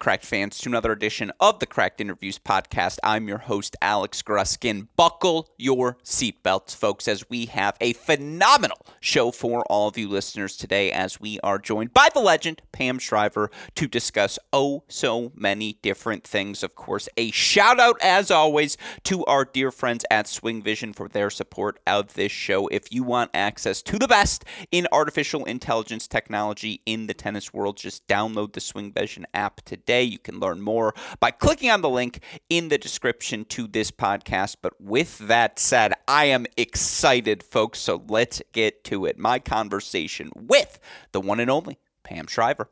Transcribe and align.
Cracked 0.00 0.24
fans, 0.24 0.56
to 0.56 0.70
another 0.70 0.92
edition 0.92 1.30
of 1.40 1.58
the 1.58 1.66
Cracked 1.66 2.00
Interviews 2.00 2.38
podcast. 2.38 2.96
I'm 3.04 3.28
your 3.28 3.36
host, 3.36 3.76
Alex 3.82 4.22
Gruskin. 4.22 4.88
Buckle 4.96 5.50
your 5.58 5.98
seatbelts, 6.02 6.74
folks, 6.74 7.06
as 7.06 7.28
we 7.28 7.44
have 7.44 7.76
a 7.82 7.92
phenomenal 7.92 8.78
show 8.98 9.30
for 9.30 9.62
all 9.68 9.88
of 9.88 9.98
you 9.98 10.08
listeners 10.08 10.56
today 10.56 10.90
as 10.90 11.20
we 11.20 11.38
are 11.40 11.58
joined 11.58 11.92
by 11.92 12.08
the 12.14 12.20
legend, 12.20 12.62
Pam 12.72 12.98
Shriver, 12.98 13.50
to 13.74 13.86
discuss 13.86 14.38
oh 14.54 14.84
so 14.88 15.32
many 15.34 15.78
different 15.82 16.24
things. 16.24 16.62
Of 16.62 16.74
course, 16.74 17.06
a 17.18 17.30
shout 17.32 17.78
out, 17.78 17.98
as 18.00 18.30
always, 18.30 18.78
to 19.04 19.22
our 19.26 19.44
dear 19.44 19.70
friends 19.70 20.06
at 20.10 20.26
Swing 20.26 20.62
Vision 20.62 20.94
for 20.94 21.08
their 21.08 21.28
support 21.28 21.78
of 21.86 22.14
this 22.14 22.32
show. 22.32 22.68
If 22.68 22.90
you 22.90 23.02
want 23.02 23.32
access 23.34 23.82
to 23.82 23.98
the 23.98 24.08
best 24.08 24.46
in 24.72 24.88
artificial 24.92 25.44
intelligence 25.44 26.08
technology 26.08 26.80
in 26.86 27.06
the 27.06 27.12
tennis 27.12 27.52
world, 27.52 27.76
just 27.76 28.08
download 28.08 28.54
the 28.54 28.62
Swing 28.62 28.94
Vision 28.94 29.26
app 29.34 29.50
app 29.50 29.64
today. 29.90 30.04
You 30.04 30.20
can 30.20 30.38
learn 30.38 30.60
more 30.60 30.94
by 31.18 31.32
clicking 31.32 31.68
on 31.68 31.80
the 31.80 31.88
link 31.88 32.20
in 32.48 32.68
the 32.68 32.78
description 32.78 33.44
to 33.46 33.66
this 33.66 33.90
podcast. 33.90 34.56
But 34.62 34.80
with 34.80 35.18
that 35.18 35.58
said, 35.58 35.94
I 36.06 36.26
am 36.26 36.46
excited, 36.56 37.42
folks. 37.42 37.80
So 37.80 38.04
let's 38.08 38.40
get 38.52 38.84
to 38.84 39.04
it. 39.06 39.18
My 39.18 39.40
conversation 39.40 40.30
with 40.36 40.78
the 41.10 41.20
one 41.20 41.40
and 41.40 41.50
only 41.50 41.80
Pam 42.04 42.28
Shriver. 42.28 42.68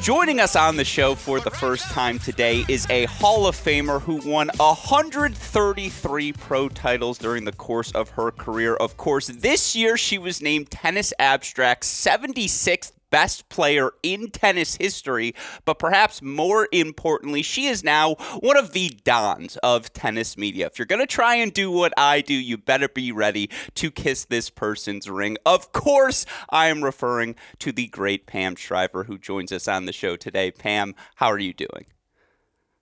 Joining 0.00 0.40
us 0.40 0.56
on 0.56 0.76
the 0.76 0.84
show 0.84 1.14
for 1.14 1.40
the 1.40 1.50
first 1.50 1.84
time 1.90 2.18
today 2.18 2.64
is 2.68 2.86
a 2.88 3.04
Hall 3.04 3.46
of 3.46 3.54
Famer 3.54 4.00
who 4.00 4.16
won 4.26 4.48
133 4.56 6.32
pro 6.32 6.70
titles 6.70 7.18
during 7.18 7.44
the 7.44 7.52
course 7.52 7.92
of 7.92 8.08
her 8.10 8.30
career. 8.30 8.76
Of 8.76 8.96
course, 8.96 9.26
this 9.26 9.76
year 9.76 9.98
she 9.98 10.16
was 10.16 10.40
named 10.40 10.70
Tennis 10.70 11.12
Abstract's 11.18 11.86
76th 11.86 12.92
best 13.10 13.48
player 13.48 13.90
in 14.02 14.30
tennis 14.30 14.76
history, 14.76 15.34
but 15.64 15.78
perhaps 15.78 16.22
more 16.22 16.68
importantly, 16.72 17.42
she 17.42 17.66
is 17.66 17.84
now 17.84 18.14
one 18.40 18.56
of 18.56 18.72
the 18.72 18.90
dons 19.04 19.56
of 19.58 19.92
tennis 19.92 20.36
media. 20.36 20.66
If 20.66 20.78
you're 20.78 20.86
going 20.86 21.00
to 21.00 21.06
try 21.06 21.34
and 21.36 21.52
do 21.52 21.70
what 21.70 21.92
I 21.96 22.20
do, 22.20 22.34
you 22.34 22.56
better 22.56 22.88
be 22.88 23.12
ready 23.12 23.50
to 23.74 23.90
kiss 23.90 24.24
this 24.24 24.50
person's 24.50 25.08
ring. 25.08 25.36
Of 25.44 25.72
course, 25.72 26.26
I 26.50 26.68
am 26.68 26.84
referring 26.84 27.36
to 27.58 27.72
the 27.72 27.86
great 27.88 28.26
Pam 28.26 28.56
Shriver 28.56 29.04
who 29.04 29.18
joins 29.18 29.52
us 29.52 29.68
on 29.68 29.86
the 29.86 29.92
show 29.92 30.16
today. 30.16 30.50
Pam, 30.50 30.94
how 31.16 31.30
are 31.30 31.38
you 31.38 31.52
doing? 31.52 31.86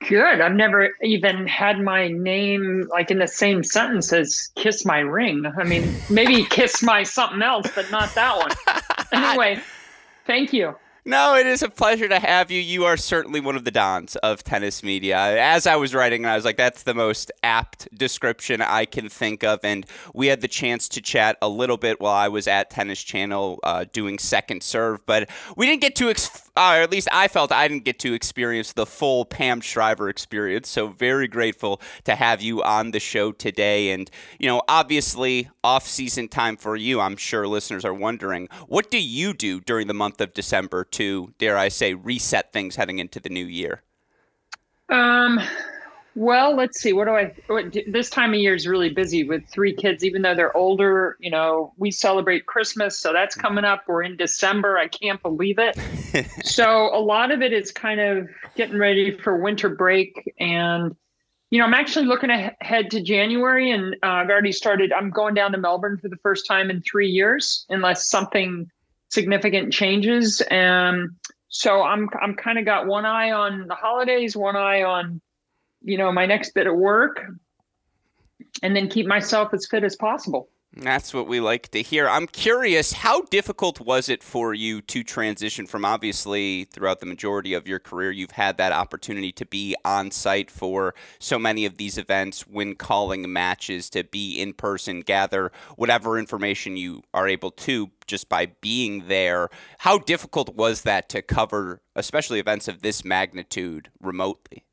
Good. 0.06 0.40
I've 0.40 0.54
never 0.54 0.90
even 1.02 1.48
had 1.48 1.80
my 1.80 2.06
name 2.06 2.86
like 2.88 3.10
in 3.10 3.18
the 3.18 3.26
same 3.26 3.64
sentence 3.64 4.12
as 4.12 4.48
kiss 4.54 4.84
my 4.84 5.00
ring. 5.00 5.44
I 5.58 5.64
mean, 5.64 5.92
maybe 6.08 6.44
kiss 6.44 6.84
my 6.84 7.02
something 7.02 7.42
else, 7.42 7.68
but 7.74 7.90
not 7.90 8.14
that 8.14 8.36
one. 8.36 8.50
Anyway, 9.10 9.58
Thank 10.28 10.52
you. 10.52 10.76
No, 11.06 11.36
it 11.36 11.46
is 11.46 11.62
a 11.62 11.70
pleasure 11.70 12.06
to 12.06 12.18
have 12.18 12.50
you. 12.50 12.60
You 12.60 12.84
are 12.84 12.98
certainly 12.98 13.40
one 13.40 13.56
of 13.56 13.64
the 13.64 13.70
dons 13.70 14.14
of 14.16 14.44
tennis 14.44 14.82
media. 14.82 15.16
As 15.16 15.66
I 15.66 15.76
was 15.76 15.94
writing, 15.94 16.26
I 16.26 16.36
was 16.36 16.44
like, 16.44 16.58
that's 16.58 16.82
the 16.82 16.92
most 16.92 17.32
apt 17.42 17.88
description 17.96 18.60
I 18.60 18.84
can 18.84 19.08
think 19.08 19.42
of. 19.42 19.60
And 19.62 19.86
we 20.12 20.26
had 20.26 20.42
the 20.42 20.48
chance 20.48 20.86
to 20.90 21.00
chat 21.00 21.38
a 21.40 21.48
little 21.48 21.78
bit 21.78 21.98
while 21.98 22.12
I 22.12 22.28
was 22.28 22.46
at 22.46 22.68
Tennis 22.68 23.02
Channel 23.02 23.58
uh, 23.62 23.86
doing 23.90 24.18
second 24.18 24.62
serve, 24.62 25.06
but 25.06 25.30
we 25.56 25.64
didn't 25.64 25.80
get 25.80 25.96
to, 25.96 26.10
ex- 26.10 26.47
or 26.58 26.82
at 26.82 26.90
least 26.90 27.08
I 27.12 27.28
felt 27.28 27.52
I 27.52 27.68
didn't 27.68 27.84
get 27.84 27.98
to 28.00 28.12
experience 28.12 28.72
the 28.72 28.86
full 28.86 29.24
Pam 29.24 29.60
Shriver 29.60 30.08
experience. 30.08 30.68
So 30.68 30.88
very 30.88 31.28
grateful 31.28 31.80
to 32.04 32.16
have 32.16 32.42
you 32.42 32.62
on 32.62 32.90
the 32.90 33.00
show 33.00 33.32
today. 33.32 33.92
And, 33.92 34.10
you 34.38 34.48
know, 34.48 34.62
obviously, 34.68 35.48
off 35.62 35.86
season 35.86 36.28
time 36.28 36.56
for 36.56 36.74
you, 36.76 37.00
I'm 37.00 37.16
sure 37.16 37.46
listeners 37.46 37.84
are 37.84 37.94
wondering, 37.94 38.48
what 38.66 38.90
do 38.90 39.00
you 39.00 39.32
do 39.32 39.60
during 39.60 39.86
the 39.86 39.94
month 39.94 40.20
of 40.20 40.34
December? 40.34 40.84
to, 40.98 41.32
dare 41.38 41.56
I 41.56 41.68
say, 41.68 41.94
reset 41.94 42.52
things 42.52 42.76
heading 42.76 42.98
into 42.98 43.20
the 43.20 43.28
new 43.28 43.44
year? 43.44 43.82
Um, 44.88 45.40
well, 46.14 46.56
let's 46.56 46.80
see. 46.80 46.92
What 46.92 47.04
do 47.06 47.12
I? 47.12 47.34
What, 47.46 47.76
this 47.86 48.10
time 48.10 48.34
of 48.34 48.40
year 48.40 48.54
is 48.54 48.66
really 48.66 48.90
busy 48.90 49.24
with 49.24 49.46
three 49.48 49.74
kids. 49.74 50.04
Even 50.04 50.22
though 50.22 50.34
they're 50.34 50.56
older, 50.56 51.16
you 51.20 51.30
know, 51.30 51.72
we 51.76 51.90
celebrate 51.90 52.46
Christmas, 52.46 52.98
so 52.98 53.12
that's 53.12 53.34
coming 53.34 53.64
up. 53.64 53.84
We're 53.86 54.02
in 54.02 54.16
December. 54.16 54.78
I 54.78 54.88
can't 54.88 55.22
believe 55.22 55.58
it. 55.58 55.78
so 56.44 56.94
a 56.94 56.98
lot 57.00 57.30
of 57.30 57.42
it 57.42 57.52
is 57.52 57.70
kind 57.70 58.00
of 58.00 58.28
getting 58.56 58.78
ready 58.78 59.16
for 59.16 59.36
winter 59.36 59.68
break, 59.68 60.32
and 60.40 60.96
you 61.50 61.58
know, 61.58 61.64
I'm 61.64 61.74
actually 61.74 62.06
looking 62.06 62.30
ahead 62.30 62.90
to 62.90 63.02
January, 63.02 63.70
and 63.70 63.94
uh, 64.02 64.06
I've 64.06 64.28
already 64.28 64.52
started. 64.52 64.92
I'm 64.92 65.10
going 65.10 65.34
down 65.34 65.52
to 65.52 65.58
Melbourne 65.58 65.98
for 65.98 66.08
the 66.08 66.18
first 66.22 66.46
time 66.46 66.70
in 66.70 66.82
three 66.82 67.08
years, 67.08 67.64
unless 67.70 68.08
something 68.08 68.68
significant 69.08 69.72
changes. 69.72 70.40
And 70.50 71.10
so 71.48 71.82
I'm 71.82 72.08
I'm 72.20 72.34
kind 72.34 72.58
of 72.58 72.64
got 72.64 72.86
one 72.86 73.06
eye 73.06 73.30
on 73.30 73.66
the 73.66 73.74
holidays, 73.74 74.36
one 74.36 74.56
eye 74.56 74.82
on, 74.82 75.20
you 75.82 75.98
know, 75.98 76.12
my 76.12 76.26
next 76.26 76.54
bit 76.54 76.66
of 76.66 76.76
work, 76.76 77.24
and 78.62 78.74
then 78.74 78.88
keep 78.88 79.06
myself 79.06 79.52
as 79.54 79.66
fit 79.66 79.84
as 79.84 79.96
possible. 79.96 80.48
That's 80.76 81.14
what 81.14 81.26
we 81.26 81.40
like 81.40 81.70
to 81.70 81.82
hear. 81.82 82.08
I'm 82.08 82.26
curious, 82.26 82.92
how 82.92 83.22
difficult 83.22 83.80
was 83.80 84.08
it 84.08 84.22
for 84.22 84.52
you 84.52 84.82
to 84.82 85.02
transition 85.02 85.66
from 85.66 85.84
obviously 85.84 86.64
throughout 86.64 87.00
the 87.00 87.06
majority 87.06 87.54
of 87.54 87.66
your 87.66 87.78
career, 87.78 88.10
you've 88.12 88.32
had 88.32 88.58
that 88.58 88.72
opportunity 88.72 89.32
to 89.32 89.46
be 89.46 89.74
on 89.84 90.10
site 90.10 90.50
for 90.50 90.94
so 91.18 91.38
many 91.38 91.64
of 91.64 91.78
these 91.78 91.96
events 91.96 92.42
when 92.46 92.74
calling 92.74 93.32
matches, 93.32 93.88
to 93.90 94.04
be 94.04 94.40
in 94.40 94.52
person, 94.52 95.00
gather 95.00 95.50
whatever 95.76 96.18
information 96.18 96.76
you 96.76 97.02
are 97.14 97.26
able 97.26 97.50
to 97.50 97.90
just 98.06 98.28
by 98.28 98.46
being 98.60 99.08
there. 99.08 99.48
How 99.78 99.98
difficult 99.98 100.54
was 100.54 100.82
that 100.82 101.08
to 101.08 101.22
cover, 101.22 101.80
especially 101.96 102.38
events 102.38 102.68
of 102.68 102.82
this 102.82 103.04
magnitude, 103.04 103.90
remotely? 104.00 104.64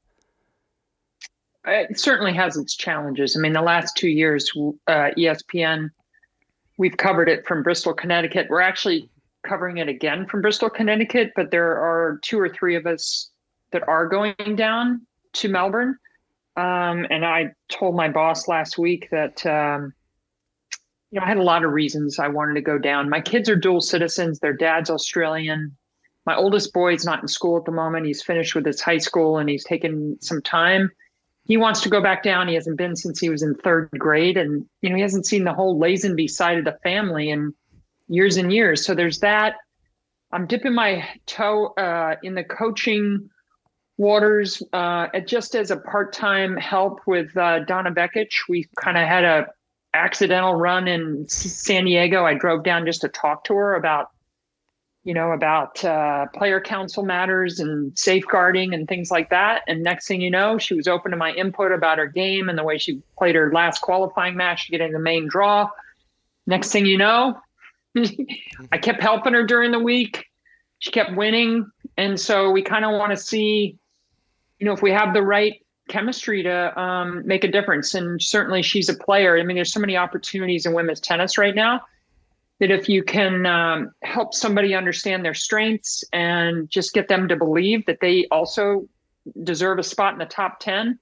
It 1.68 2.00
certainly 2.00 2.34
has 2.34 2.58
its 2.58 2.76
challenges. 2.76 3.36
I 3.36 3.40
mean, 3.40 3.54
the 3.54 3.62
last 3.62 3.96
two 3.98 4.10
years, 4.10 4.52
uh, 4.88 5.12
ESPN, 5.18 5.90
we've 6.78 6.98
covered 6.98 7.30
it 7.30 7.46
from 7.46 7.64
Bristol, 7.64 7.94
Connecticut. 7.94 8.48
We're 8.50 8.62
actually 8.62 9.10
covering 9.48 9.78
it 9.78 9.88
again 9.88 10.26
from 10.28 10.42
Bristol, 10.42 10.70
Connecticut, 10.70 11.32
but 11.36 11.52
there 11.52 11.72
are 11.72 12.20
two 12.24 12.40
or 12.40 12.50
three 12.50 12.76
of 12.76 12.86
us 12.86 13.30
that 13.72 13.88
are 13.88 14.08
going 14.08 14.56
down 14.56 15.02
to 15.34 15.50
Melbourne. 15.50 15.98
Um, 16.58 17.06
and 17.10 17.26
I 17.26 17.52
told 17.70 17.96
my 17.96 18.10
boss 18.10 18.48
last 18.48 18.78
week 18.78 19.10
that, 19.12 19.46
um, 19.46 19.94
you 21.12 21.20
know, 21.20 21.26
I 21.26 21.28
had 21.28 21.38
a 21.38 21.44
lot 21.44 21.66
of 21.66 21.72
reasons 21.72 22.18
I 22.20 22.28
wanted 22.28 22.54
to 22.56 22.62
go 22.62 22.78
down. 22.78 23.10
My 23.10 23.22
kids 23.22 23.50
are 23.50 23.56
dual 23.56 23.82
citizens, 23.82 24.40
their 24.40 24.54
dad's 24.54 24.90
Australian. 24.90 25.76
My 26.26 26.36
oldest 26.36 26.74
boy's 26.74 27.06
not 27.06 27.22
in 27.22 27.28
school 27.28 27.58
at 27.58 27.66
the 27.66 27.72
moment. 27.72 28.06
He's 28.06 28.24
finished 28.24 28.56
with 28.56 28.66
his 28.66 28.82
high 28.82 28.98
school 28.98 29.38
and 29.38 29.50
he's 29.50 29.64
taken 29.64 30.18
some 30.22 30.42
time 30.42 30.90
he 31.46 31.58
wants 31.58 31.82
to 31.82 31.90
go 31.90 32.02
back 32.02 32.24
down. 32.24 32.48
He 32.48 32.56
hasn't 32.56 32.78
been 32.78 32.96
since 32.96 33.20
he 33.20 33.30
was 33.30 33.44
in 33.44 33.56
third 33.56 33.90
grade, 33.98 34.38
and 34.38 34.66
you 34.82 34.90
know 34.90 34.96
he 34.96 35.02
hasn't 35.02 35.26
seen 35.26 35.44
the 35.44 35.54
whole 35.54 35.80
Lazenby 35.80 36.30
side 36.30 36.58
of 36.58 36.66
the 36.66 36.78
family 36.84 37.30
in 37.30 37.54
years 38.08 38.38
and 38.38 38.52
years. 38.52 38.86
So 38.86 38.94
there's 38.96 39.20
that. 39.20 39.56
I'm 40.32 40.48
dipping 40.48 40.74
my 40.74 41.08
toe 41.28 41.68
uh, 41.78 42.16
in 42.24 42.36
the 42.36 42.44
coaching 42.44 43.30
waters 43.98 44.62
uh, 44.74 45.08
just 45.26 45.56
as 45.56 45.72
a 45.72 45.78
part-time 45.78 46.58
help 46.58 47.00
with 47.08 47.36
uh, 47.38 47.60
Donna 47.60 47.92
Vekic. 47.92 48.32
We 48.50 48.68
kind 48.78 48.98
of 48.98 49.08
had 49.08 49.24
a 49.24 49.48
accidental 49.94 50.56
run 50.56 50.88
in 50.88 51.28
San 51.30 51.86
Diego. 51.86 52.26
I 52.26 52.34
drove 52.34 52.64
down 52.64 52.86
just 52.86 53.02
to 53.02 53.08
talk 53.08 53.46
to 53.46 53.54
her 53.54 53.76
about 53.76 54.10
you 55.06 55.14
know, 55.14 55.32
about 55.32 55.86
uh, 55.86 56.26
player 56.34 56.60
council 56.60 57.06
matters 57.06 57.60
and 57.60 57.98
safeguarding 57.98 58.74
and 58.74 58.88
things 58.88 59.12
like 59.12 59.30
that. 59.30 59.62
And 59.68 59.84
next 59.84 60.08
thing 60.08 60.20
you 60.20 60.32
know, 60.32 60.58
she 60.58 60.74
was 60.74 60.88
open 60.88 61.12
to 61.12 61.18
my 61.18 61.32
input 61.32 61.72
about 61.72 62.00
her 62.00 62.08
game 62.08 62.50
and 62.50 62.58
the 62.58 62.64
way 62.64 62.80
she 62.80 63.02
played 63.18 63.36
her 63.36 63.54
last 63.54 63.82
qualifying 63.82 64.36
match 64.36 64.66
to 64.66 64.72
get 64.72 64.82
in 64.82 64.92
the 64.92 65.00
main 65.00 65.28
draw. 65.28 65.70
Next 66.48 66.72
thing 66.72 66.88
you 66.88 66.98
know, 66.98 67.40
I 68.72 68.80
kept 68.80 69.02
helping 69.02 69.34
her 69.34 69.46
during 69.46 69.72
the 69.72 69.80
week. 69.80 70.26
She 70.80 70.90
kept 70.92 71.16
winning. 71.16 71.70
And 71.98 72.20
so 72.20 72.50
we 72.50 72.64
kind 72.64 72.84
of 72.84 72.92
want 72.92 73.12
to 73.12 73.18
see 73.18 73.78
you 74.60 74.66
know, 74.66 74.74
if 74.74 74.82
we 74.82 74.92
have 74.92 75.14
the 75.14 75.22
right 75.22 75.62
chemistry 75.88 76.42
to 76.42 76.80
um, 76.80 77.26
make 77.28 77.44
a 77.44 77.52
difference. 77.52 77.94
And 77.94 78.20
certainly 78.20 78.64
she's 78.64 78.90
a 78.90 78.96
player. 78.96 79.38
I 79.38 79.44
mean, 79.44 79.56
there's 79.56 79.72
so 79.72 79.80
many 79.80 79.96
opportunities 79.98 80.66
in 80.66 80.74
women's 80.74 81.00
tennis 81.00 81.38
right 81.38 81.54
now 81.54 81.82
that 82.60 82.72
if 82.72 82.88
you 82.88 83.04
can 83.04 83.46
um, 83.46 83.92
help 84.04 84.34
somebody 84.34 84.74
understand 84.74 85.26
their 85.26 85.34
strengths 85.34 86.04
and 86.14 86.70
just 86.70 86.94
get 86.94 87.08
them 87.08 87.28
to 87.28 87.36
believe 87.36 87.86
that 87.86 88.00
they 88.00 88.28
also 88.32 88.88
deserve 89.44 89.80
a 89.80 89.84
spot 89.84 90.14
in 90.14 90.20
the 90.20 90.26
top 90.26 90.60
10 90.60 91.00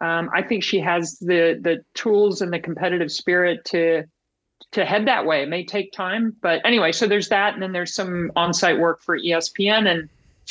um, 0.00 0.30
i 0.34 0.42
think 0.42 0.62
she 0.62 0.78
has 0.78 1.18
the 1.18 1.58
the 1.62 1.82
tools 1.94 2.42
and 2.42 2.52
the 2.52 2.58
competitive 2.58 3.10
spirit 3.10 3.64
to 3.64 4.04
to 4.70 4.86
head 4.86 5.06
that 5.06 5.26
way. 5.26 5.42
It 5.42 5.48
may 5.48 5.64
take 5.64 5.92
time 5.92 6.36
but 6.40 6.60
anyway 6.64 6.92
so 6.92 7.06
there's 7.06 7.28
that 7.30 7.54
and 7.54 7.62
then 7.62 7.72
there's 7.72 7.94
some 7.94 8.30
on-site 8.36 8.78
work 8.78 9.02
for 9.02 9.18
espn 9.18 9.90
and 9.90 10.08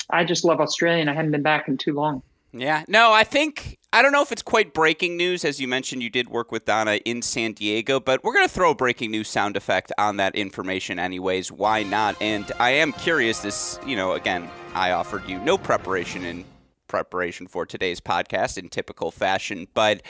i 0.10 0.24
just 0.24 0.44
love 0.44 0.60
australia 0.60 1.02
and 1.02 1.10
i 1.10 1.14
haven't 1.14 1.32
been 1.32 1.44
back 1.44 1.68
in 1.68 1.78
too 1.78 1.94
long 1.94 2.24
yeah. 2.54 2.84
No, 2.88 3.12
I 3.12 3.24
think 3.24 3.80
I 3.94 4.02
don't 4.02 4.12
know 4.12 4.22
if 4.22 4.32
it's 4.32 4.42
quite 4.42 4.74
breaking 4.74 5.18
news. 5.18 5.44
As 5.44 5.60
you 5.60 5.68
mentioned, 5.68 6.02
you 6.02 6.10
did 6.10 6.30
work 6.30 6.52
with 6.52 6.66
Donna 6.66 6.96
in 7.06 7.22
San 7.22 7.54
Diego, 7.54 8.00
but 8.00 8.24
we're 8.24 8.34
going 8.34 8.48
to 8.48 8.54
throw 8.54 8.72
a 8.72 8.76
breaking 8.76 9.12
news 9.12 9.28
sound 9.28 9.58
effect 9.58 9.92
on 9.98 10.18
that 10.18 10.36
information, 10.36 10.98
anyways. 10.98 11.52
Why 11.52 11.84
not? 11.84 12.16
And 12.22 12.52
I 12.60 12.72
am 12.72 12.94
curious. 12.94 13.40
This, 13.40 13.80
you 13.86 13.96
know, 13.96 14.14
again, 14.14 14.50
I 14.74 14.92
offered 14.92 15.28
you 15.28 15.40
no 15.40 15.58
preparation 15.58 16.24
in 16.24 16.46
preparation 16.88 17.48
for 17.48 17.66
today's 17.66 18.00
podcast 18.00 18.58
in 18.58 18.70
typical 18.70 19.12
fashion, 19.12 19.68
but 19.74 20.02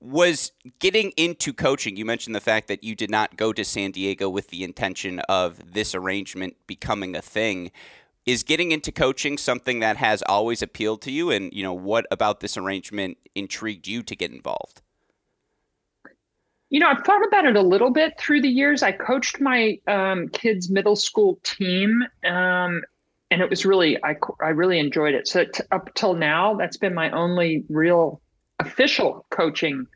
was 0.00 0.52
getting 0.78 1.10
into 1.16 1.52
coaching. 1.52 1.96
You 1.96 2.04
mentioned 2.04 2.36
the 2.36 2.40
fact 2.40 2.68
that 2.68 2.84
you 2.84 2.94
did 2.94 3.10
not 3.10 3.36
go 3.36 3.52
to 3.52 3.64
San 3.64 3.90
Diego 3.90 4.28
with 4.28 4.50
the 4.50 4.62
intention 4.62 5.20
of 5.28 5.72
this 5.72 5.94
arrangement 5.94 6.56
becoming 6.66 7.16
a 7.16 7.22
thing 7.22 7.72
is 8.26 8.42
getting 8.42 8.72
into 8.72 8.90
coaching 8.90 9.36
something 9.38 9.80
that 9.80 9.96
has 9.96 10.22
always 10.22 10.62
appealed 10.62 11.02
to 11.02 11.10
you? 11.10 11.30
And 11.30 11.52
you 11.52 11.62
know 11.62 11.74
what 11.74 12.06
about 12.10 12.40
this 12.40 12.56
arrangement 12.56 13.18
intrigued 13.34 13.86
you 13.86 14.02
to 14.02 14.16
get 14.16 14.32
involved? 14.32 14.82
You 16.70 16.80
know 16.80 16.88
i've 16.88 17.04
thought 17.04 17.24
about 17.26 17.44
it 17.44 17.56
a 17.56 17.62
little 17.62 17.90
bit 17.90 18.18
through 18.18 18.40
the 18.42 18.48
years. 18.48 18.82
I 18.82 18.92
coached 18.92 19.40
my 19.40 19.78
um, 19.86 20.28
kids 20.30 20.70
middle 20.70 20.96
school 20.96 21.38
team 21.44 22.02
um, 22.24 22.82
and 23.30 23.42
it 23.42 23.50
was 23.50 23.64
really 23.64 24.02
I, 24.02 24.16
I 24.42 24.48
really 24.48 24.78
enjoyed 24.78 25.14
it. 25.14 25.28
So 25.28 25.44
t- 25.44 25.62
up 25.70 25.94
till 25.94 26.14
now 26.14 26.54
that's 26.54 26.76
been 26.76 26.94
my 26.94 27.10
only 27.10 27.64
real 27.68 28.20
official 28.58 29.26
coaching 29.30 29.86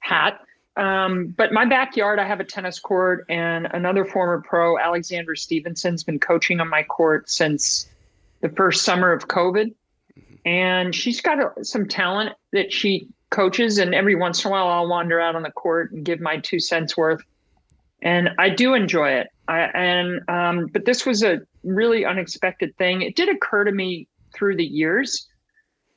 hat 0.00 0.40
um, 0.76 1.34
but 1.36 1.52
my 1.52 1.64
backyard, 1.64 2.18
I 2.18 2.26
have 2.26 2.40
a 2.40 2.44
tennis 2.44 2.78
court, 2.78 3.26
and 3.28 3.68
another 3.72 4.04
former 4.04 4.40
pro, 4.40 4.78
Alexandra 4.78 5.36
Stevenson's 5.36 6.02
been 6.02 6.18
coaching 6.18 6.60
on 6.60 6.68
my 6.68 6.82
court 6.82 7.28
since 7.28 7.90
the 8.40 8.48
first 8.48 8.82
summer 8.82 9.12
of 9.12 9.28
COVID. 9.28 9.74
And 10.44 10.94
she's 10.94 11.20
got 11.20 11.38
a, 11.38 11.64
some 11.64 11.86
talent 11.86 12.34
that 12.52 12.72
she 12.72 13.08
coaches, 13.30 13.78
and 13.78 13.94
every 13.94 14.14
once 14.14 14.44
in 14.44 14.48
a 14.48 14.52
while, 14.52 14.68
I'll 14.68 14.88
wander 14.88 15.20
out 15.20 15.36
on 15.36 15.42
the 15.42 15.50
court 15.50 15.92
and 15.92 16.04
give 16.04 16.20
my 16.20 16.38
two 16.38 16.58
cents 16.58 16.96
worth. 16.96 17.22
And 18.02 18.30
I 18.38 18.48
do 18.48 18.74
enjoy 18.74 19.10
it. 19.10 19.28
I, 19.48 19.60
and 19.74 20.28
um, 20.28 20.66
but 20.72 20.86
this 20.86 21.04
was 21.04 21.22
a 21.22 21.40
really 21.62 22.04
unexpected 22.04 22.76
thing. 22.76 23.02
It 23.02 23.14
did 23.14 23.28
occur 23.28 23.64
to 23.64 23.72
me 23.72 24.08
through 24.34 24.56
the 24.56 24.64
years 24.64 25.28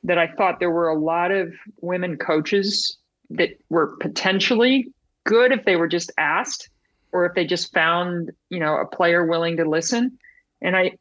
that 0.04 0.18
I 0.18 0.28
thought 0.28 0.60
there 0.60 0.70
were 0.70 0.88
a 0.88 0.98
lot 0.98 1.30
of 1.32 1.52
women 1.80 2.16
coaches 2.16 2.98
that 3.30 3.50
were 3.68 3.96
potentially 4.00 4.92
good 5.24 5.52
if 5.52 5.64
they 5.64 5.76
were 5.76 5.88
just 5.88 6.12
asked 6.18 6.68
or 7.12 7.26
if 7.26 7.34
they 7.34 7.44
just 7.44 7.72
found 7.72 8.30
you 8.50 8.60
know 8.60 8.76
a 8.76 8.86
player 8.86 9.24
willing 9.24 9.56
to 9.56 9.68
listen. 9.68 10.18
And 10.62 10.76
i 10.76 10.92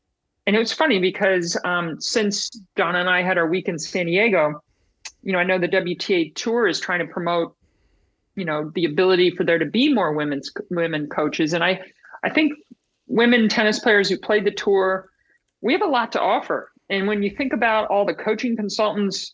and 0.48 0.56
it 0.56 0.60
was 0.60 0.72
funny 0.72 1.00
because 1.00 1.58
um, 1.64 2.00
since 2.00 2.50
donna 2.76 3.00
and 3.00 3.10
i 3.10 3.22
had 3.22 3.38
our 3.38 3.48
week 3.48 3.68
in 3.68 3.80
san 3.80 4.06
diego 4.06 4.62
you 5.24 5.32
know 5.32 5.40
i 5.40 5.44
know 5.44 5.58
the 5.58 5.68
wta 5.68 6.36
tour 6.36 6.68
is 6.68 6.80
trying 6.80 7.00
to 7.00 7.12
promote 7.12 7.56
you 8.36 8.46
know 8.46 8.72
the 8.76 8.86
ability 8.86 9.32
for 9.32 9.44
there 9.44 9.58
to 9.58 9.66
be 9.66 9.92
more 9.94 10.14
women's 10.14 10.52
women 10.70 11.08
coaches. 11.08 11.54
And 11.54 11.64
i 11.64 11.82
i 12.24 12.30
think 12.30 12.54
women 13.08 13.48
tennis 13.48 13.80
players 13.80 14.10
who 14.10 14.18
played 14.18 14.46
the 14.46 14.52
tour 14.52 15.10
we 15.66 15.74
have 15.74 15.82
a 15.82 15.88
lot 15.88 16.12
to 16.12 16.22
offer. 16.22 16.72
And 16.92 17.08
when 17.08 17.24
you 17.24 17.32
think 17.32 17.52
about 17.52 17.88
all 17.88 18.06
the 18.06 18.14
coaching 18.14 18.56
consultants 18.56 19.34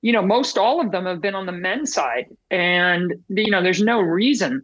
you 0.00 0.12
know, 0.12 0.22
most 0.22 0.56
all 0.56 0.80
of 0.80 0.92
them 0.92 1.06
have 1.06 1.20
been 1.20 1.34
on 1.34 1.46
the 1.46 1.52
men's 1.52 1.92
side, 1.92 2.26
and 2.50 3.14
you 3.28 3.50
know, 3.50 3.62
there's 3.62 3.82
no 3.82 4.00
reason 4.00 4.62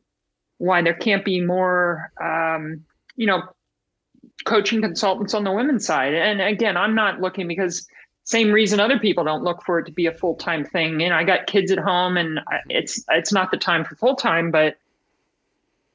why 0.58 0.82
there 0.82 0.94
can't 0.94 1.25
be 1.25 1.40
more, 1.40 2.12
um, 2.22 2.81
you 3.16 3.26
know, 3.26 3.42
coaching 4.44 4.81
consultants 4.81 5.34
on 5.34 5.44
the 5.44 5.52
women's 5.52 5.84
side. 5.84 6.14
And 6.14 6.40
again, 6.40 6.76
I'm 6.76 6.94
not 6.94 7.20
looking 7.20 7.48
because 7.48 7.86
same 8.25 8.52
reason 8.52 8.81
other 8.81 8.98
people 8.98 9.25
don't 9.25 9.42
look 9.42 9.62
for 9.64 9.78
it 9.81 9.86
to 9.86 9.92
be 9.92 10.06
a 10.06 10.12
full 10.12 10.36
time 10.36 10.64
thing. 10.64 11.00
You 11.00 11.10
know, 11.10 11.16
I 11.16 11.25
got 11.25 11.46
kids 11.46 11.72
at 11.72 11.78
home, 11.78 12.16
and 12.16 12.40
it's 12.69 13.04
it's 13.10 13.32
not 13.32 13.50
the 13.50 13.56
time 13.58 13.84
for 13.84 13.96
full 13.96 14.16
time, 14.16 14.50
but. 14.50 14.76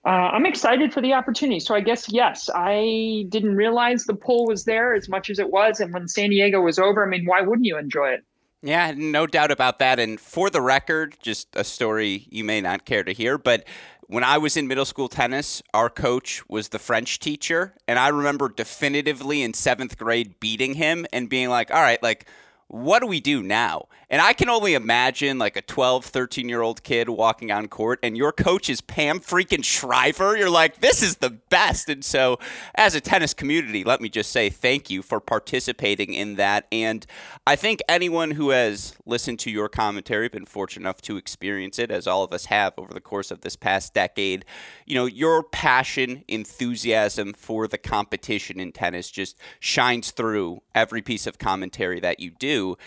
Uh, 0.05 0.31
I'm 0.31 0.45
excited 0.45 0.93
for 0.93 1.01
the 1.01 1.11
opportunity. 1.11 1.59
So 1.59 1.75
I 1.75 1.81
guess 1.81 2.09
yes, 2.09 2.49
I 2.55 3.25
didn't 3.27 3.57
realize 3.57 4.05
the 4.05 4.15
pull 4.15 4.47
was 4.47 4.63
there 4.63 4.93
as 4.93 5.09
much 5.09 5.29
as 5.29 5.39
it 5.39 5.51
was. 5.51 5.81
And 5.81 5.93
when 5.93 6.07
San 6.07 6.29
Diego 6.29 6.61
was 6.61 6.79
over, 6.79 7.05
I 7.05 7.09
mean, 7.09 7.25
why 7.25 7.41
wouldn't 7.41 7.65
you 7.65 7.77
enjoy 7.77 8.11
it? 8.11 8.23
Yeah, 8.61 8.93
no 8.95 9.25
doubt 9.25 9.51
about 9.51 9.79
that. 9.79 9.99
And 9.99 10.19
for 10.19 10.49
the 10.49 10.61
record, 10.61 11.15
just 11.21 11.47
a 11.55 11.63
story 11.63 12.27
you 12.29 12.43
may 12.43 12.59
not 12.59 12.85
care 12.85 13.03
to 13.03 13.13
hear, 13.13 13.37
but 13.37 13.65
when 14.07 14.23
I 14.23 14.37
was 14.37 14.57
in 14.57 14.67
middle 14.67 14.85
school 14.85 15.07
tennis, 15.07 15.61
our 15.73 15.89
coach 15.89 16.43
was 16.49 16.69
the 16.69 16.79
French 16.79 17.19
teacher. 17.19 17.75
And 17.87 17.97
I 17.97 18.09
remember 18.09 18.49
definitively 18.49 19.43
in 19.43 19.53
seventh 19.53 19.97
grade 19.97 20.39
beating 20.39 20.73
him 20.73 21.05
and 21.13 21.29
being 21.29 21.49
like, 21.49 21.71
all 21.71 21.81
right, 21.81 22.01
like, 22.03 22.27
what 22.67 22.99
do 22.99 23.07
we 23.07 23.19
do 23.19 23.41
now? 23.41 23.87
And 24.11 24.21
I 24.23 24.33
can 24.33 24.49
only 24.49 24.73
imagine 24.73 25.37
like 25.37 25.55
a 25.55 25.61
12, 25.61 26.05
13 26.05 26.49
year 26.49 26.61
old 26.61 26.83
kid 26.83 27.09
walking 27.09 27.51
on 27.51 27.67
court 27.67 27.99
and 28.01 28.17
your 28.17 28.31
coach 28.31 28.69
is 28.69 28.81
Pam 28.81 29.19
freaking 29.19 29.63
Shriver. 29.63 30.35
You're 30.35 30.49
like, 30.49 30.81
this 30.81 31.03
is 31.03 31.17
the 31.17 31.29
best. 31.29 31.89
And 31.89 32.03
so, 32.03 32.39
as 32.73 32.95
a 32.95 33.01
tennis 33.01 33.33
community, 33.33 33.83
let 33.83 34.01
me 34.01 34.09
just 34.09 34.31
say 34.31 34.49
thank 34.49 34.89
you 34.89 35.03
for 35.03 35.19
participating 35.19 36.13
in 36.13 36.35
that. 36.35 36.67
And 36.71 37.05
I 37.45 37.55
think 37.55 37.81
anyone 37.87 38.31
who 38.31 38.49
has 38.49 38.95
listened 39.05 39.39
to 39.39 39.51
your 39.51 39.69
commentary, 39.69 40.27
been 40.27 40.45
fortunate 40.45 40.83
enough 40.83 41.01
to 41.03 41.17
experience 41.17 41.77
it, 41.77 41.91
as 41.91 42.07
all 42.07 42.23
of 42.23 42.33
us 42.33 42.45
have 42.45 42.73
over 42.77 42.93
the 42.93 43.01
course 43.01 43.29
of 43.31 43.41
this 43.41 43.55
past 43.55 43.93
decade, 43.93 44.45
you 44.85 44.95
know, 44.95 45.05
your 45.05 45.43
passion, 45.43 46.23
enthusiasm 46.27 47.33
for 47.33 47.67
the 47.67 47.77
competition 47.77 48.59
in 48.59 48.71
tennis 48.71 49.11
just 49.11 49.37
shines 49.59 50.11
through 50.11 50.61
every 50.73 51.01
piece 51.01 51.27
of 51.27 51.37
commentary 51.37 51.99
that 51.99 52.19
you 52.19 52.31
do. 52.31 52.77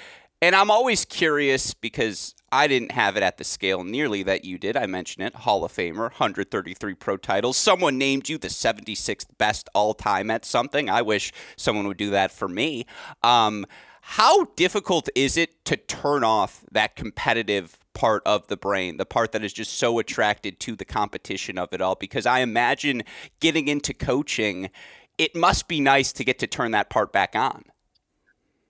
And 0.42 0.56
I'm 0.56 0.72
always 0.72 1.04
curious 1.04 1.72
because 1.72 2.34
I 2.50 2.66
didn't 2.66 2.90
have 2.90 3.16
it 3.16 3.22
at 3.22 3.38
the 3.38 3.44
scale 3.44 3.84
nearly 3.84 4.24
that 4.24 4.44
you 4.44 4.58
did. 4.58 4.76
I 4.76 4.86
mentioned 4.86 5.24
it 5.24 5.36
Hall 5.36 5.64
of 5.64 5.72
Famer, 5.72 6.10
133 6.10 6.94
pro 6.94 7.16
titles. 7.16 7.56
Someone 7.56 7.96
named 7.96 8.28
you 8.28 8.38
the 8.38 8.48
76th 8.48 9.26
best 9.38 9.68
all 9.72 9.94
time 9.94 10.32
at 10.32 10.44
something. 10.44 10.90
I 10.90 11.00
wish 11.00 11.32
someone 11.56 11.86
would 11.86 11.96
do 11.96 12.10
that 12.10 12.32
for 12.32 12.48
me. 12.48 12.86
Um, 13.22 13.66
how 14.00 14.46
difficult 14.56 15.08
is 15.14 15.36
it 15.36 15.64
to 15.66 15.76
turn 15.76 16.24
off 16.24 16.64
that 16.72 16.96
competitive 16.96 17.78
part 17.94 18.24
of 18.26 18.48
the 18.48 18.56
brain, 18.56 18.96
the 18.96 19.06
part 19.06 19.30
that 19.30 19.44
is 19.44 19.52
just 19.52 19.74
so 19.74 20.00
attracted 20.00 20.58
to 20.58 20.74
the 20.74 20.84
competition 20.84 21.56
of 21.56 21.72
it 21.72 21.80
all? 21.80 21.94
Because 21.94 22.26
I 22.26 22.40
imagine 22.40 23.04
getting 23.38 23.68
into 23.68 23.94
coaching, 23.94 24.70
it 25.18 25.36
must 25.36 25.68
be 25.68 25.78
nice 25.78 26.12
to 26.14 26.24
get 26.24 26.40
to 26.40 26.48
turn 26.48 26.72
that 26.72 26.90
part 26.90 27.12
back 27.12 27.36
on. 27.36 27.62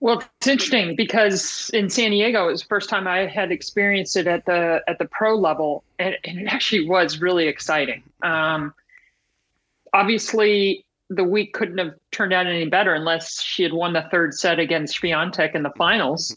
Well, 0.03 0.21
it's 0.41 0.47
interesting 0.47 0.97
because 0.97 1.71
in 1.73 1.89
San 1.89 2.11
Diego, 2.11 2.49
it 2.49 2.51
was 2.51 2.61
the 2.61 2.67
first 2.67 2.89
time 2.89 3.07
I 3.07 3.19
had 3.19 3.53
experienced 3.53 4.17
it 4.17 4.27
at 4.27 4.45
the 4.45 4.83
at 4.85 4.99
the 4.99 5.05
pro 5.05 5.33
level, 5.33 5.85
and, 5.97 6.17
and 6.25 6.39
it 6.39 6.47
actually 6.47 6.89
was 6.89 7.21
really 7.21 7.47
exciting. 7.47 8.03
Um, 8.21 8.73
obviously, 9.93 10.83
the 11.09 11.23
week 11.23 11.53
couldn't 11.53 11.77
have 11.77 11.93
turned 12.11 12.33
out 12.33 12.47
any 12.47 12.65
better 12.65 12.93
unless 12.93 13.41
she 13.41 13.63
had 13.63 13.71
won 13.71 13.93
the 13.93 14.01
third 14.11 14.33
set 14.33 14.59
against 14.59 15.01
Swiatek 15.01 15.55
in 15.55 15.63
the 15.63 15.71
finals. 15.77 16.35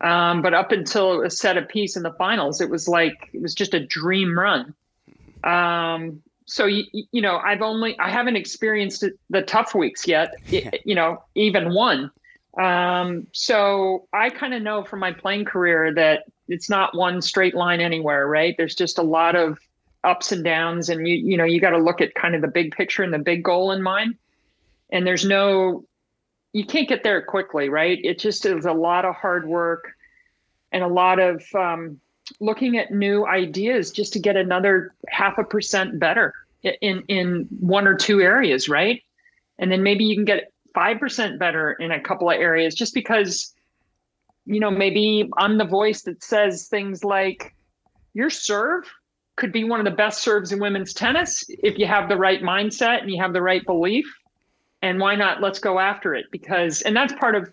Um, 0.00 0.40
but 0.40 0.54
up 0.54 0.70
until 0.70 1.22
a 1.22 1.30
set 1.30 1.56
apiece 1.56 1.96
in 1.96 2.04
the 2.04 2.12
finals, 2.12 2.60
it 2.60 2.70
was 2.70 2.86
like 2.86 3.28
it 3.32 3.42
was 3.42 3.56
just 3.56 3.74
a 3.74 3.84
dream 3.84 4.38
run. 4.38 4.72
Um, 5.42 6.22
so 6.46 6.64
you, 6.66 6.84
you 6.92 7.20
know, 7.20 7.38
I've 7.38 7.60
only 7.60 7.98
I 7.98 8.08
haven't 8.08 8.36
experienced 8.36 9.04
the 9.30 9.42
tough 9.42 9.74
weeks 9.74 10.06
yet. 10.06 10.36
You 10.84 10.94
know, 10.94 11.24
even 11.34 11.74
one. 11.74 12.12
Um, 12.60 13.26
so 13.32 14.06
I 14.12 14.28
kind 14.28 14.52
of 14.52 14.62
know 14.62 14.84
from 14.84 15.00
my 15.00 15.12
playing 15.12 15.46
career 15.46 15.94
that 15.94 16.24
it's 16.46 16.68
not 16.68 16.94
one 16.94 17.22
straight 17.22 17.54
line 17.54 17.80
anywhere, 17.80 18.26
right? 18.26 18.54
There's 18.56 18.74
just 18.74 18.98
a 18.98 19.02
lot 19.02 19.34
of 19.34 19.58
ups 20.04 20.30
and 20.30 20.44
downs, 20.44 20.90
and 20.90 21.08
you 21.08 21.14
you 21.14 21.36
know 21.38 21.44
you 21.44 21.58
got 21.58 21.70
to 21.70 21.78
look 21.78 22.02
at 22.02 22.14
kind 22.14 22.34
of 22.34 22.42
the 22.42 22.48
big 22.48 22.72
picture 22.72 23.02
and 23.02 23.14
the 23.14 23.18
big 23.18 23.42
goal 23.42 23.72
in 23.72 23.82
mind. 23.82 24.16
And 24.92 25.06
there's 25.06 25.24
no, 25.24 25.84
you 26.52 26.66
can't 26.66 26.88
get 26.88 27.02
there 27.02 27.22
quickly, 27.22 27.70
right? 27.70 27.98
It 28.02 28.18
just 28.18 28.44
is 28.44 28.66
a 28.66 28.72
lot 28.72 29.04
of 29.04 29.14
hard 29.14 29.46
work 29.46 29.92
and 30.72 30.82
a 30.82 30.88
lot 30.88 31.18
of 31.18 31.42
um, 31.54 31.98
looking 32.40 32.76
at 32.76 32.90
new 32.90 33.24
ideas 33.26 33.90
just 33.90 34.12
to 34.14 34.18
get 34.18 34.36
another 34.36 34.92
half 35.08 35.38
a 35.38 35.44
percent 35.44 35.98
better 35.98 36.34
in 36.82 37.04
in 37.08 37.48
one 37.58 37.86
or 37.86 37.94
two 37.94 38.20
areas, 38.20 38.68
right? 38.68 39.02
And 39.58 39.72
then 39.72 39.82
maybe 39.82 40.04
you 40.04 40.14
can 40.14 40.26
get 40.26 40.49
5% 40.74 41.38
better 41.38 41.72
in 41.72 41.90
a 41.92 42.00
couple 42.00 42.30
of 42.30 42.36
areas 42.36 42.74
just 42.74 42.94
because 42.94 43.54
you 44.46 44.60
know, 44.60 44.70
maybe 44.70 45.30
I'm 45.36 45.58
the 45.58 45.64
voice 45.64 46.02
that 46.02 46.22
says 46.24 46.66
things 46.66 47.04
like, 47.04 47.54
your 48.14 48.30
serve 48.30 48.90
could 49.36 49.52
be 49.52 49.64
one 49.64 49.78
of 49.78 49.84
the 49.84 49.92
best 49.92 50.22
serves 50.22 50.52
in 50.52 50.60
women's 50.60 50.92
tennis 50.92 51.44
if 51.48 51.78
you 51.78 51.86
have 51.86 52.08
the 52.08 52.16
right 52.16 52.42
mindset 52.42 53.00
and 53.00 53.10
you 53.10 53.20
have 53.22 53.32
the 53.32 53.42
right 53.42 53.64
belief. 53.64 54.06
And 54.82 54.98
why 54.98 55.14
not? 55.14 55.40
Let's 55.40 55.60
go 55.60 55.78
after 55.78 56.14
it 56.14 56.26
because, 56.32 56.82
and 56.82 56.96
that's 56.96 57.12
part 57.14 57.36
of 57.36 57.48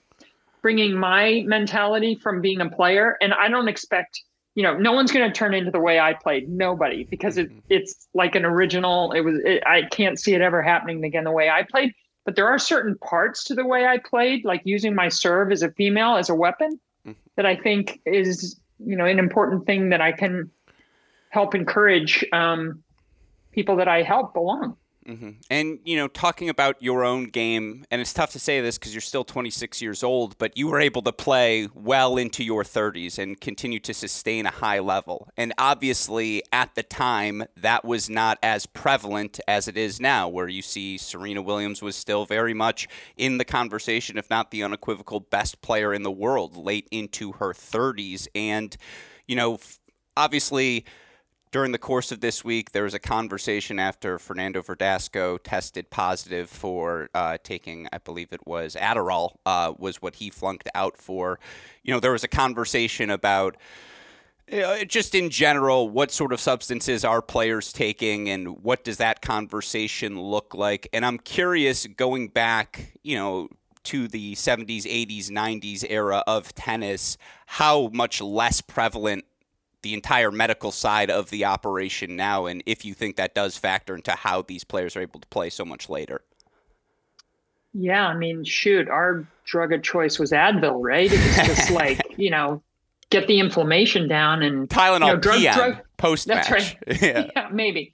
bringing 0.63 0.97
my 0.97 1.43
mentality 1.45 2.15
from 2.15 2.41
being 2.41 2.61
a 2.61 2.69
player. 2.69 3.17
And 3.21 3.33
I 3.33 3.47
don't 3.47 3.67
expect, 3.67 4.21
you 4.55 4.63
know, 4.63 4.75
no 4.75 4.91
one's 4.91 5.11
going 5.11 5.31
to 5.31 5.37
turn 5.37 5.53
into 5.53 5.69
the 5.69 5.79
way 5.79 5.99
I 5.99 6.13
played. 6.13 6.49
Nobody, 6.49 7.03
because 7.03 7.37
it, 7.37 7.49
mm-hmm. 7.49 7.59
it's 7.69 8.07
like 8.13 8.33
an 8.33 8.43
original. 8.43 9.11
It 9.11 9.21
was, 9.21 9.39
it, 9.45 9.61
I 9.67 9.83
can't 9.83 10.19
see 10.19 10.33
it 10.33 10.41
ever 10.41 10.63
happening 10.63 11.03
again 11.03 11.25
the 11.25 11.31
way 11.31 11.49
I 11.49 11.63
played. 11.63 11.93
But 12.27 12.35
there 12.35 12.45
are 12.45 12.59
certain 12.59 12.97
parts 12.97 13.45
to 13.45 13.55
the 13.55 13.65
way 13.65 13.85
I 13.85 13.99
played, 13.99 14.43
like 14.43 14.61
using 14.65 14.93
my 14.93 15.07
serve 15.07 15.49
as 15.49 15.61
a 15.61 15.71
female 15.71 16.17
as 16.17 16.29
a 16.29 16.35
weapon, 16.35 16.77
that 17.37 17.45
I 17.45 17.55
think 17.55 18.01
is, 18.05 18.59
you 18.85 18.97
know, 18.97 19.05
an 19.05 19.17
important 19.17 19.65
thing 19.65 19.91
that 19.91 20.01
I 20.01 20.11
can 20.11 20.51
help 21.29 21.55
encourage 21.55 22.25
um, 22.33 22.83
people 23.53 23.77
that 23.77 23.87
I 23.87 24.01
help 24.01 24.33
belong. 24.33 24.75
Mm-hmm. 25.07 25.29
And, 25.49 25.79
you 25.85 25.95
know, 25.95 26.09
talking 26.09 26.49
about 26.49 26.81
your 26.81 27.05
own 27.05 27.25
game, 27.25 27.85
and 27.89 28.01
it's 28.01 28.11
tough 28.11 28.33
to 28.33 28.39
say 28.39 28.59
this 28.59 28.77
because 28.77 28.93
you're 28.93 28.99
still 28.99 29.23
26 29.23 29.81
years 29.81 30.03
old, 30.03 30.37
but 30.37 30.57
you 30.57 30.67
were 30.67 30.81
able 30.81 31.01
to 31.03 31.13
play 31.13 31.69
well 31.73 32.17
into 32.17 32.43
your 32.43 32.63
30s 32.63 33.17
and 33.17 33.39
continue 33.39 33.79
to 33.79 33.93
sustain 33.93 34.45
a 34.45 34.51
high 34.51 34.79
level. 34.79 35.29
And 35.37 35.53
obviously, 35.57 36.43
at 36.51 36.75
the 36.75 36.83
time, 36.83 37.45
that 37.55 37.85
was 37.85 38.09
not 38.09 38.37
as 38.43 38.65
prevalent 38.65 39.39
as 39.47 39.69
it 39.69 39.77
is 39.77 40.01
now, 40.01 40.27
where 40.27 40.49
you 40.49 40.61
see 40.61 40.97
Serena 40.97 41.41
Williams 41.41 41.81
was 41.81 41.95
still 41.95 42.25
very 42.25 42.53
much 42.53 42.89
in 43.15 43.37
the 43.37 43.45
conversation, 43.45 44.17
if 44.17 44.29
not 44.29 44.51
the 44.51 44.61
unequivocal 44.61 45.21
best 45.21 45.61
player 45.61 45.93
in 45.93 46.03
the 46.03 46.11
world, 46.11 46.57
late 46.57 46.87
into 46.91 47.31
her 47.33 47.53
30s. 47.53 48.27
And, 48.35 48.75
you 49.25 49.37
know, 49.37 49.59
obviously, 50.17 50.83
during 51.51 51.71
the 51.71 51.77
course 51.77 52.11
of 52.11 52.19
this 52.19 52.43
week, 52.43 52.71
there 52.71 52.83
was 52.83 52.93
a 52.93 52.99
conversation 52.99 53.79
after 53.79 54.19
Fernando 54.19 54.61
Verdasco 54.61 55.39
tested 55.43 55.89
positive 55.89 56.49
for 56.49 57.09
uh, 57.13 57.37
taking, 57.43 57.87
I 57.93 57.99
believe 57.99 58.33
it 58.33 58.45
was 58.45 58.75
Adderall, 58.75 59.35
uh, 59.45 59.73
was 59.77 60.01
what 60.01 60.15
he 60.15 60.29
flunked 60.29 60.69
out 60.75 60.97
for. 60.97 61.39
You 61.83 61.93
know, 61.93 61.99
there 61.99 62.11
was 62.11 62.23
a 62.23 62.29
conversation 62.29 63.09
about. 63.09 63.57
Uh, 64.49 64.85
just 64.85 65.13
in 65.13 65.29
general, 65.29 65.89
what 65.89 66.09
sort 66.09 66.31
of 66.31 66.39
substances 66.39 67.03
are 67.03 67.21
players 67.21 67.73
taking, 67.73 68.29
and 68.29 68.63
what 68.63 68.81
does 68.81 68.95
that 68.95 69.21
conversation 69.21 70.17
look 70.17 70.55
like? 70.55 70.87
And 70.93 71.05
I'm 71.05 71.17
curious, 71.17 71.85
going 71.85 72.29
back, 72.29 72.93
you 73.03 73.17
know, 73.17 73.49
to 73.83 74.07
the 74.07 74.35
70s, 74.35 74.83
80s, 74.83 75.29
90s 75.29 75.85
era 75.89 76.23
of 76.27 76.55
tennis, 76.55 77.17
how 77.45 77.89
much 77.93 78.21
less 78.21 78.61
prevalent 78.61 79.25
the 79.87 79.93
entire 79.93 80.31
medical 80.31 80.69
side 80.69 81.09
of 81.09 81.29
the 81.29 81.45
operation 81.45 82.17
now, 82.17 82.45
and 82.45 82.61
if 82.65 82.83
you 82.83 82.93
think 82.93 83.15
that 83.15 83.33
does 83.33 83.55
factor 83.55 83.95
into 83.95 84.11
how 84.11 84.41
these 84.41 84.65
players 84.65 84.97
are 84.97 85.01
able 85.01 85.17
to 85.17 85.27
play 85.29 85.49
so 85.49 85.63
much 85.63 85.87
later. 85.87 86.23
Yeah, 87.73 88.05
I 88.05 88.17
mean, 88.17 88.43
shoot, 88.43 88.89
our 88.89 89.25
drug 89.45 89.71
of 89.71 89.83
choice 89.83 90.19
was 90.19 90.33
Advil, 90.33 90.79
right? 90.81 91.09
It 91.09 91.25
was 91.25 91.47
just 91.47 91.71
like 91.81 92.01
you 92.17 92.29
know, 92.29 92.61
get 93.11 93.27
the 93.27 93.39
inflammation 93.39 94.09
down 94.09 94.43
and 94.43 94.67
Tylenol 94.67 94.99
you 94.99 95.13
know, 95.13 95.15
drug, 95.15 95.37
PM 95.37 95.55
drug, 95.55 95.77
post 95.95 96.27
That's 96.27 96.51
right. 96.51 96.75
yeah. 97.01 97.29
yeah, 97.33 97.47
maybe. 97.49 97.93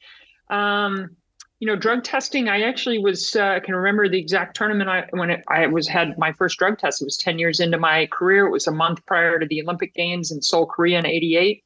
Um, 0.50 1.15
you 1.59 1.67
know, 1.67 1.75
drug 1.75 2.03
testing. 2.03 2.50
I 2.50 2.62
actually 2.63 2.97
was. 2.97 3.35
Uh, 3.35 3.50
I 3.50 3.59
can 3.59 3.75
remember 3.75 4.09
the 4.09 4.17
exact 4.17 4.55
tournament 4.55 4.89
I 4.89 5.05
when 5.12 5.29
it, 5.29 5.43
I 5.47 5.67
was 5.67 5.88
had 5.88 6.17
my 6.17 6.33
first 6.33 6.57
drug 6.57 6.79
test. 6.79 7.03
It 7.03 7.05
was 7.05 7.17
ten 7.17 7.38
years 7.38 7.59
into 7.59 7.77
my 7.77 8.07
career. 8.07 8.47
It 8.47 8.51
was 8.51 8.65
a 8.65 8.71
month 8.71 9.05
prior 9.05 9.38
to 9.38 9.45
the 9.45 9.62
Olympic 9.62 9.93
Games 9.93 10.31
in 10.31 10.41
Seoul, 10.41 10.65
Korea, 10.65 10.97
in 10.97 11.05
'88. 11.05 11.63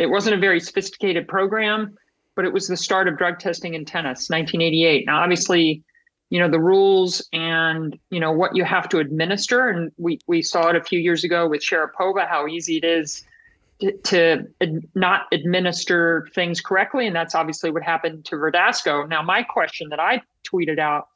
It 0.00 0.08
wasn't 0.08 0.34
a 0.34 0.38
very 0.38 0.60
sophisticated 0.60 1.28
program, 1.28 1.94
but 2.34 2.46
it 2.46 2.52
was 2.52 2.66
the 2.66 2.76
start 2.76 3.06
of 3.06 3.18
drug 3.18 3.38
testing 3.38 3.74
in 3.74 3.84
tennis, 3.84 4.30
1988. 4.30 5.04
Now, 5.06 5.20
obviously, 5.20 5.84
you 6.30 6.38
know 6.38 6.48
the 6.48 6.60
rules 6.60 7.28
and 7.32 7.98
you 8.10 8.20
know 8.20 8.32
what 8.32 8.56
you 8.56 8.64
have 8.64 8.88
to 8.90 8.98
administer, 8.98 9.68
and 9.68 9.92
we 9.98 10.20
we 10.26 10.40
saw 10.42 10.68
it 10.68 10.76
a 10.76 10.82
few 10.82 10.98
years 10.98 11.24
ago 11.24 11.46
with 11.46 11.60
Sharapova 11.60 12.26
how 12.26 12.46
easy 12.46 12.78
it 12.78 12.84
is 12.84 13.24
to, 13.80 13.92
to 14.04 14.46
ad, 14.60 14.86
not 14.94 15.26
administer 15.32 16.28
things 16.34 16.60
correctly, 16.60 17.06
and 17.06 17.14
that's 17.14 17.34
obviously 17.34 17.70
what 17.70 17.82
happened 17.82 18.24
to 18.26 18.36
Verdasco. 18.36 19.08
Now, 19.08 19.22
my 19.22 19.42
question 19.42 19.88
that 19.90 20.00
I 20.00 20.22
tweeted 20.50 20.78
out 20.78 21.08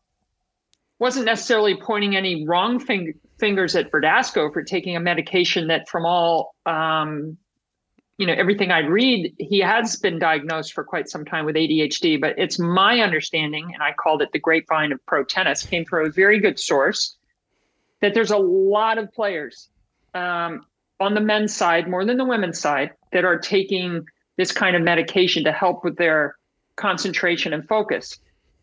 wasn't 0.99 1.27
necessarily 1.27 1.77
pointing 1.77 2.17
any 2.17 2.47
wrong 2.47 2.79
fing- 2.79 3.15
fingers 3.39 3.77
at 3.77 3.91
Verdasco 3.91 4.53
for 4.53 4.63
taking 4.63 4.97
a 4.97 5.01
medication 5.01 5.69
that, 5.69 5.89
from 5.89 6.05
all 6.05 6.55
um, 6.67 7.39
you 8.19 8.27
know 8.27 8.35
everything 8.35 8.71
I 8.71 8.81
read, 8.81 9.35
he 9.39 9.59
has 9.61 9.97
been 9.97 10.19
diagnosed 10.19 10.73
for 10.73 10.85
quite 10.85 11.09
some 11.09 11.25
time 11.25 11.45
with 11.45 11.57
ADHD. 11.57 12.21
But 12.21 12.39
it's 12.39 12.59
my 12.59 13.01
understanding, 13.01 13.71
and 13.75 13.83
I 13.83 13.93
called 13.93 14.23
it 14.23 14.31
the 14.33 14.39
grapevine 14.39 14.93
of 14.93 15.05
pro 15.07 15.25
tennis, 15.25 15.65
came 15.65 15.85
from 15.85 16.07
a 16.07 16.11
very 16.11 16.39
good 16.39 16.59
source, 16.59 17.17
that 18.01 18.15
there's 18.15 18.31
a 18.31 18.39
lot 18.39 18.99
of 18.99 19.13
players 19.13 19.69
um, 20.15 20.65
on 21.01 21.15
the 21.15 21.21
men's 21.21 21.55
side 21.55 21.89
more 21.89 22.05
than 22.05 22.17
the 22.17 22.25
women's 22.25 22.61
side 22.61 22.91
that 23.13 23.25
are 23.25 23.39
taking 23.39 24.05
this 24.37 24.53
kind 24.53 24.77
of 24.77 24.83
medication 24.83 25.45
to 25.45 25.53
help 25.53 25.85
with 25.85 25.97
their 25.97 26.37
concentration 26.77 27.53
and 27.53 27.67
focus. 27.69 28.19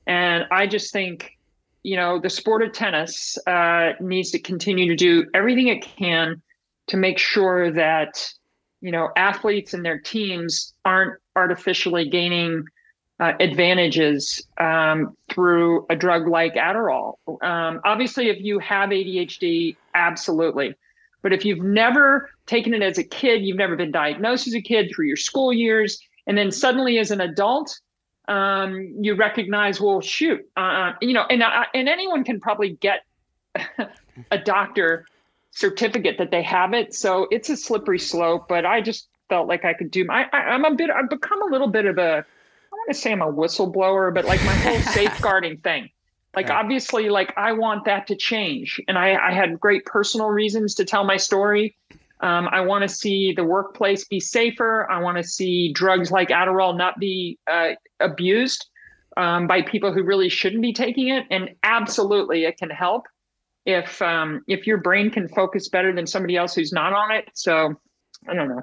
And 0.08 0.46
I 0.52 0.68
just 0.68 0.92
think, 0.92 1.38
you 1.84 1.96
know, 1.96 2.20
the 2.20 2.30
sport 2.30 2.62
of 2.64 2.74
tennis 2.74 3.38
uh, 3.48 3.94
needs 4.00 4.32
to 4.32 4.40
continue 4.40 4.88
to 4.88 4.96
do 4.96 5.26
everything 5.34 5.68
it 5.68 5.82
can 5.82 6.42
to 6.88 6.98
make 6.98 7.18
sure 7.18 7.72
that 7.72 8.34
you 8.82 8.92
know 8.92 9.10
athletes 9.16 9.74
and 9.74 9.86
their 9.86 10.00
teams 10.00 10.74
aren't 10.86 11.20
artificially 11.36 12.10
gaining 12.10 12.66
uh, 13.20 13.34
advantages 13.40 14.46
um, 14.60 15.16
through 15.30 15.86
a 15.90 15.96
drug 15.96 16.28
like 16.28 16.56
Adderall. 16.56 17.16
Um, 17.44 17.80
obviously, 17.86 18.30
if 18.30 18.42
you 18.42 18.58
have 18.60 18.90
ADHD, 18.90 19.76
absolutely. 19.94 20.74
But 21.22 21.32
if 21.32 21.46
you've 21.46 21.64
never 21.64 22.32
taken 22.48 22.74
it 22.74 22.82
as 22.82 22.98
a 22.98 23.04
kid, 23.04 23.44
you've 23.44 23.58
never 23.58 23.76
been 23.76 23.92
diagnosed 23.92 24.48
as 24.48 24.56
a 24.56 24.62
kid 24.62 24.92
through 24.94 25.06
your 25.06 25.18
school 25.18 25.54
years, 25.54 26.00
and 26.26 26.36
then 26.36 26.52
suddenly 26.52 26.98
as 26.98 27.12
an 27.12 27.22
adult, 27.22 27.80
um, 28.28 28.92
you 29.00 29.14
recognize, 29.14 29.80
well, 29.80 30.02
shoot, 30.02 30.42
uh, 30.58 30.94
you 31.00 31.14
know, 31.14 31.26
and 31.30 31.44
uh, 31.44 31.66
and 31.76 31.88
anyone 31.88 32.24
can 32.24 32.40
probably 32.40 32.72
get 32.72 33.02
a 34.32 34.38
doctor 34.38 35.06
certificate 35.52 36.18
that 36.18 36.32
they 36.32 36.42
have 36.44 36.74
it. 36.74 36.94
So 36.94 37.28
it's 37.32 37.50
a 37.50 37.58
slippery 37.58 38.00
slope, 38.00 38.48
but 38.48 38.66
I 38.66 38.82
just 38.82 39.08
felt 39.30 39.48
like 39.48 39.66
I 39.66 39.74
could 39.74 39.92
do 39.92 40.06
my, 40.06 40.28
I, 40.34 40.56
am 40.56 40.66
a 40.66 40.74
bit, 40.74 40.90
I've 40.90 41.10
become 41.10 41.42
a 41.42 41.46
little 41.46 41.68
bit 41.68 41.86
of 41.86 41.98
a, 41.98 42.18
I 42.20 42.76
want 42.76 42.90
to 42.90 42.94
say 42.94 43.12
I'm 43.12 43.22
a 43.22 43.32
whistleblower, 43.32 44.14
but 44.14 44.26
like 44.26 44.44
my 44.44 44.54
whole 44.54 44.80
safeguarding 44.94 45.58
thing. 45.58 45.90
Like 46.36 46.48
yeah. 46.48 46.60
obviously, 46.60 47.10
like 47.10 47.34
I 47.38 47.52
want 47.52 47.84
that 47.86 48.08
to 48.08 48.16
change, 48.16 48.80
and 48.88 48.98
I, 48.98 49.16
I 49.16 49.34
had 49.34 49.60
great 49.60 49.86
personal 49.86 50.30
reasons 50.30 50.76
to 50.76 50.86
tell 50.86 51.04
my 51.04 51.18
story. 51.18 51.76
Um, 52.22 52.48
I 52.52 52.62
want 52.62 52.84
to 52.84 52.88
see 52.88 53.34
the 53.34 53.44
workplace 53.44 54.06
be 54.06 54.22
safer. 54.22 54.90
I 54.90 55.02
want 55.02 55.18
to 55.18 55.24
see 55.24 55.74
drugs 55.74 56.12
like 56.12 56.30
Adderall 56.30 56.78
not 56.78 57.00
be 57.00 57.38
uh, 57.52 57.72
abused 58.00 58.70
um, 59.18 59.48
by 59.48 59.62
people 59.62 59.92
who 59.92 60.04
really 60.04 60.30
shouldn't 60.30 60.62
be 60.62 60.72
taking 60.72 61.10
it. 61.10 61.26
And 61.32 61.50
absolutely, 61.64 62.46
it 62.46 62.58
can 62.58 62.70
help 62.70 63.08
if 63.66 64.02
um, 64.02 64.44
if 64.48 64.66
your 64.66 64.78
brain 64.78 65.10
can 65.10 65.28
focus 65.28 65.70
better 65.70 65.94
than 65.94 66.08
somebody 66.08 66.36
else 66.36 66.56
who's 66.56 66.72
not 66.72 66.94
on 66.94 67.12
it. 67.12 67.30
So 67.34 67.76
I 68.28 68.34
don't 68.34 68.50
know. 68.50 68.62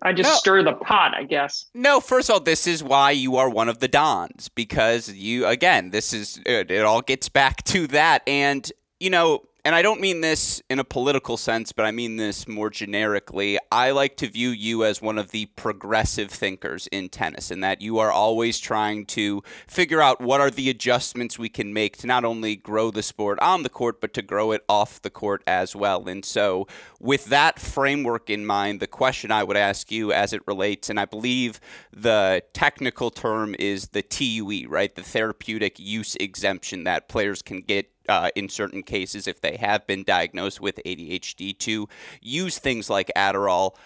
I 0.00 0.12
just 0.12 0.30
no. 0.30 0.34
stir 0.36 0.62
the 0.62 0.74
pot, 0.74 1.12
I 1.16 1.24
guess. 1.24 1.66
No, 1.74 1.98
first 1.98 2.28
of 2.28 2.34
all, 2.34 2.40
this 2.40 2.68
is 2.68 2.84
why 2.84 3.10
you 3.10 3.36
are 3.36 3.48
one 3.48 3.68
of 3.68 3.80
the 3.80 3.88
Dons 3.88 4.48
because 4.48 5.12
you 5.12 5.46
again, 5.46 5.90
this 5.90 6.12
is 6.12 6.40
it, 6.46 6.70
it 6.70 6.84
all 6.84 7.02
gets 7.02 7.28
back 7.28 7.64
to 7.64 7.86
that 7.88 8.22
and 8.26 8.70
you 9.00 9.10
know, 9.10 9.42
and 9.64 9.76
I 9.76 9.82
don't 9.82 10.00
mean 10.00 10.22
this 10.22 10.60
in 10.68 10.80
a 10.80 10.84
political 10.84 11.36
sense, 11.36 11.70
but 11.70 11.84
I 11.84 11.92
mean 11.92 12.16
this 12.16 12.48
more 12.48 12.68
generically. 12.68 13.60
I 13.70 13.92
like 13.92 14.16
to 14.16 14.28
view 14.28 14.48
you 14.48 14.84
as 14.84 15.00
one 15.00 15.18
of 15.18 15.30
the 15.30 15.46
progressive 15.46 16.30
thinkers 16.30 16.88
in 16.88 17.08
tennis, 17.08 17.52
and 17.52 17.62
that 17.62 17.80
you 17.80 17.98
are 17.98 18.10
always 18.10 18.58
trying 18.58 19.06
to 19.06 19.44
figure 19.68 20.02
out 20.02 20.20
what 20.20 20.40
are 20.40 20.50
the 20.50 20.68
adjustments 20.68 21.38
we 21.38 21.48
can 21.48 21.72
make 21.72 21.96
to 21.98 22.08
not 22.08 22.24
only 22.24 22.56
grow 22.56 22.90
the 22.90 23.04
sport 23.04 23.38
on 23.38 23.62
the 23.62 23.68
court, 23.68 24.00
but 24.00 24.12
to 24.14 24.22
grow 24.22 24.50
it 24.50 24.64
off 24.68 25.00
the 25.00 25.10
court 25.10 25.44
as 25.46 25.76
well. 25.76 26.08
And 26.08 26.24
so, 26.24 26.66
with 26.98 27.26
that 27.26 27.60
framework 27.60 28.30
in 28.30 28.44
mind, 28.44 28.80
the 28.80 28.88
question 28.88 29.30
I 29.30 29.44
would 29.44 29.56
ask 29.56 29.92
you 29.92 30.12
as 30.12 30.32
it 30.32 30.42
relates, 30.44 30.90
and 30.90 30.98
I 30.98 31.04
believe 31.04 31.60
the 31.92 32.42
technical 32.52 33.10
term 33.10 33.54
is 33.60 33.88
the 33.88 34.02
TUE, 34.02 34.66
right? 34.68 34.92
The 34.92 35.02
therapeutic 35.02 35.78
use 35.78 36.16
exemption 36.16 36.82
that 36.82 37.08
players 37.08 37.42
can 37.42 37.60
get 37.60 37.91
uh, 38.08 38.30
in 38.34 38.48
certain 38.48 38.82
cases, 38.82 39.26
if 39.26 39.40
they 39.40 39.56
have 39.56 39.86
been 39.86 40.04
diagnosed 40.04 40.60
with 40.60 40.80
ADHD, 40.84 41.56
to 41.58 41.88
use 42.20 42.58
things 42.58 42.90
like 42.90 43.10
Adderall. 43.16 43.76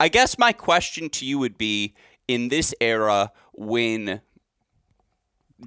I 0.00 0.08
guess 0.08 0.38
my 0.38 0.52
question 0.52 1.08
to 1.10 1.26
you 1.26 1.38
would 1.38 1.56
be 1.58 1.94
in 2.26 2.48
this 2.48 2.74
era 2.80 3.32
when 3.52 4.20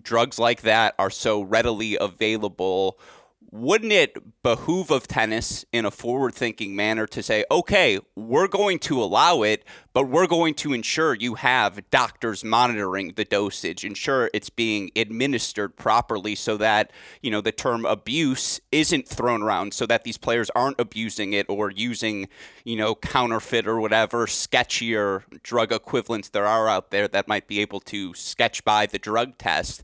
drugs 0.02 0.38
like 0.38 0.62
that 0.62 0.96
are 1.00 1.10
so 1.10 1.42
readily 1.42 1.98
available, 2.00 3.00
wouldn't 3.50 3.94
it 3.94 4.44
behoove 4.44 4.92
of 4.92 5.08
tennis 5.08 5.64
in 5.72 5.86
a 5.86 5.92
forward 5.92 6.34
thinking 6.34 6.76
manner 6.76 7.08
to 7.08 7.24
say, 7.24 7.46
okay, 7.50 8.00
we're 8.16 8.48
going 8.48 8.78
to 8.78 9.02
allow 9.02 9.42
it, 9.42 9.64
but 9.94 10.10
we're 10.10 10.28
going 10.28 10.54
to 10.54 10.74
ensure 10.74 11.16
you 11.16 11.36
have 11.36 11.90
doctors 11.90 12.44
monitoring 12.44 13.14
the 13.16 13.24
dosage, 13.24 13.86
ensure 13.86 14.30
it's 14.34 14.50
being 14.50 14.92
administered 14.96 15.78
properly 15.78 16.36
so 16.36 16.58
that, 16.58 16.92
you 17.22 17.32
know, 17.32 17.40
the 17.40 17.54
term 17.54 17.86
abuse 17.86 18.60
isn't 18.72 19.08
thrown 19.08 19.42
around 19.42 19.74
so 19.74 19.86
that 19.86 20.04
these 20.04 20.18
players 20.18 20.50
aren't 20.56 20.80
abusing 20.80 21.32
it 21.32 21.46
or 21.50 21.72
using, 21.72 22.28
you 22.66 22.76
know, 22.76 22.96
counterfeit 22.96 23.66
or 23.66 23.80
whatever 23.80 24.26
sketchier 24.26 25.24
drug 25.42 25.72
equivalents 25.72 26.30
there 26.30 26.46
are 26.46 26.68
out 26.68 26.92
there 26.92 27.08
that 27.08 27.28
might 27.30 27.48
be 27.48 27.62
able 27.62 27.80
to 27.80 28.14
sketch 28.14 28.66
by 28.66 28.86
the 28.86 29.00
drug 29.00 29.38
test. 29.38 29.84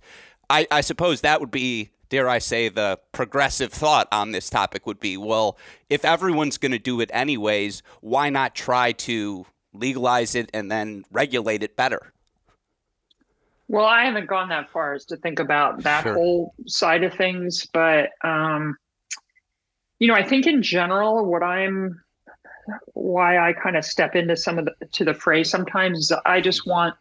I, 0.49 0.67
I 0.69 0.81
suppose 0.81 1.21
that 1.21 1.39
would 1.39 1.51
be 1.51 1.91
dare 2.13 2.29
I 2.29 2.37
say, 2.37 2.69
the 2.69 2.99
progressive 3.11 3.73
thought 3.73 4.07
on 4.11 4.33
this 4.33 4.47
topic 4.47 4.85
would 4.85 4.99
be 4.99 5.17
well, 5.17 5.57
if 5.89 6.05
everyone's 6.05 6.59
going 6.59 6.71
to 6.71 6.77
do 6.77 7.01
it 7.01 7.09
anyways, 7.11 7.81
why 8.01 8.29
not 8.29 8.53
try 8.53 8.91
to 8.91 9.47
legalize 9.73 10.35
it 10.35 10.51
and 10.53 10.71
then 10.71 11.05
regulate 11.11 11.63
it 11.63 11.75
better? 11.75 12.13
Well, 13.67 13.85
I 13.85 14.05
haven't 14.05 14.27
gone 14.27 14.49
that 14.49 14.69
far 14.69 14.93
as 14.93 15.05
to 15.05 15.17
think 15.17 15.39
about 15.39 15.81
that 15.81 16.03
sure. 16.03 16.13
whole 16.13 16.53
side 16.67 17.03
of 17.03 17.15
things, 17.15 17.65
but 17.73 18.11
um, 18.23 18.77
you 19.97 20.07
know, 20.07 20.13
I 20.13 20.21
think 20.21 20.45
in 20.45 20.61
general, 20.61 21.25
what 21.25 21.41
I'm, 21.41 21.99
why 22.93 23.39
I 23.39 23.53
kind 23.53 23.75
of 23.75 23.83
step 23.83 24.15
into 24.15 24.37
some 24.37 24.59
of 24.59 24.65
the 24.65 24.85
to 24.85 25.03
the 25.03 25.15
fray 25.15 25.43
sometimes 25.43 25.97
is 25.97 26.13
I 26.27 26.41
just 26.41 26.67
want 26.67 26.93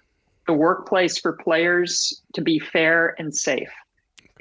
the 0.46 0.54
workplace 0.54 1.18
for 1.18 1.34
players 1.34 2.22
to 2.32 2.40
be 2.40 2.58
fair 2.58 3.14
and 3.18 3.36
safe. 3.36 3.68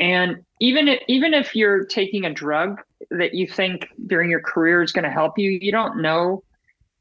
And 0.02 0.44
even 0.60 0.88
if, 0.88 1.02
even 1.08 1.34
if 1.36 1.56
you're 1.56 1.86
taking 1.86 2.26
a 2.26 2.34
drug 2.34 2.82
that 3.12 3.36
you 3.36 3.48
think 3.48 3.88
during 4.08 4.32
your 4.32 4.42
career 4.42 4.82
is 4.82 4.92
going 4.92 5.04
to 5.04 5.12
help 5.12 5.38
you, 5.38 5.52
you 5.52 5.72
don't 5.72 6.02
know, 6.02 6.44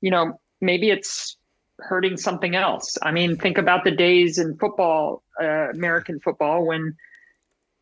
you 0.03 0.11
know, 0.11 0.39
maybe 0.61 0.91
it's 0.91 1.39
hurting 1.79 2.19
something 2.19 2.55
else. 2.55 2.99
I 3.03 3.11
mean, 3.11 3.37
think 3.37 3.57
about 3.57 3.85
the 3.85 3.91
days 3.91 4.39
in 4.39 4.57
football, 4.59 5.23
uh, 5.43 5.71
American 5.71 6.21
football, 6.21 6.67
when, 6.67 6.95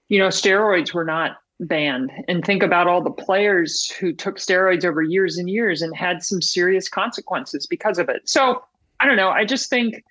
you 0.09 0.21
know, 0.21 0.29
steroids 0.29 0.95
were 0.95 1.05
not 1.05 1.39
banned. 1.59 2.13
And 2.29 2.45
think 2.45 2.63
about 2.63 2.87
all 2.87 3.03
the 3.03 3.11
players 3.11 3.91
who 3.91 4.13
took 4.13 4.37
steroids 4.37 4.85
over 4.85 5.03
years 5.03 5.37
and 5.37 5.51
years 5.51 5.83
and 5.83 5.97
had 5.97 6.23
some 6.23 6.41
serious 6.41 6.89
consequences 6.89 7.67
because 7.67 7.99
of 7.99 8.09
it. 8.09 8.29
So 8.29 8.63
I 9.01 9.07
don't 9.07 9.17
know. 9.17 9.31
I 9.31 9.45
just 9.45 9.69
think 9.69 10.05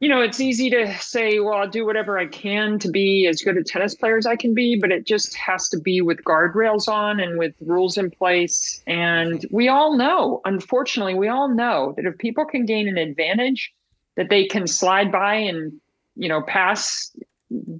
you 0.00 0.08
know, 0.08 0.20
it's 0.20 0.40
easy 0.40 0.70
to 0.70 0.96
say, 1.00 1.40
well, 1.40 1.54
I'll 1.54 1.68
do 1.68 1.84
whatever 1.84 2.18
I 2.18 2.26
can 2.26 2.78
to 2.78 2.88
be 2.88 3.26
as 3.26 3.42
good 3.42 3.56
a 3.56 3.64
tennis 3.64 3.96
player 3.96 4.16
as 4.16 4.26
I 4.26 4.36
can 4.36 4.54
be, 4.54 4.78
but 4.78 4.92
it 4.92 5.04
just 5.06 5.34
has 5.34 5.68
to 5.70 5.80
be 5.80 6.00
with 6.00 6.22
guardrails 6.22 6.86
on 6.86 7.18
and 7.18 7.36
with 7.36 7.54
rules 7.60 7.98
in 7.98 8.10
place. 8.10 8.80
And 8.86 9.44
we 9.50 9.68
all 9.68 9.96
know, 9.96 10.40
unfortunately, 10.44 11.14
we 11.14 11.26
all 11.26 11.52
know 11.52 11.94
that 11.96 12.06
if 12.06 12.16
people 12.18 12.44
can 12.44 12.64
gain 12.64 12.86
an 12.86 12.96
advantage, 12.96 13.72
that 14.16 14.28
they 14.30 14.46
can 14.46 14.68
slide 14.68 15.10
by 15.10 15.34
and, 15.34 15.72
you 16.14 16.28
know, 16.28 16.42
pass 16.42 17.16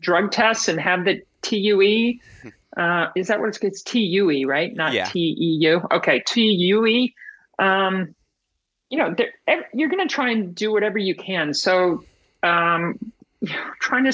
drug 0.00 0.32
tests 0.32 0.66
and 0.66 0.80
have 0.80 1.04
the 1.04 1.22
TUE. 1.42 2.18
Uh, 2.76 3.10
is 3.16 3.26
that 3.26 3.40
what 3.40 3.48
it's, 3.48 3.58
it's 3.58 3.82
TUE, 3.82 4.46
right? 4.46 4.72
Not 4.76 4.92
yeah. 4.92 5.06
TEU. 5.06 5.80
Okay, 5.90 6.22
TUE. 6.26 7.08
Um, 7.58 8.14
you 8.90 8.98
know, 8.98 9.14
you're 9.74 9.88
going 9.88 10.06
to 10.06 10.12
try 10.12 10.30
and 10.30 10.54
do 10.54 10.72
whatever 10.72 10.98
you 10.98 11.14
can. 11.14 11.52
So, 11.52 12.04
um, 12.42 13.12
trying 13.80 14.04
to 14.04 14.12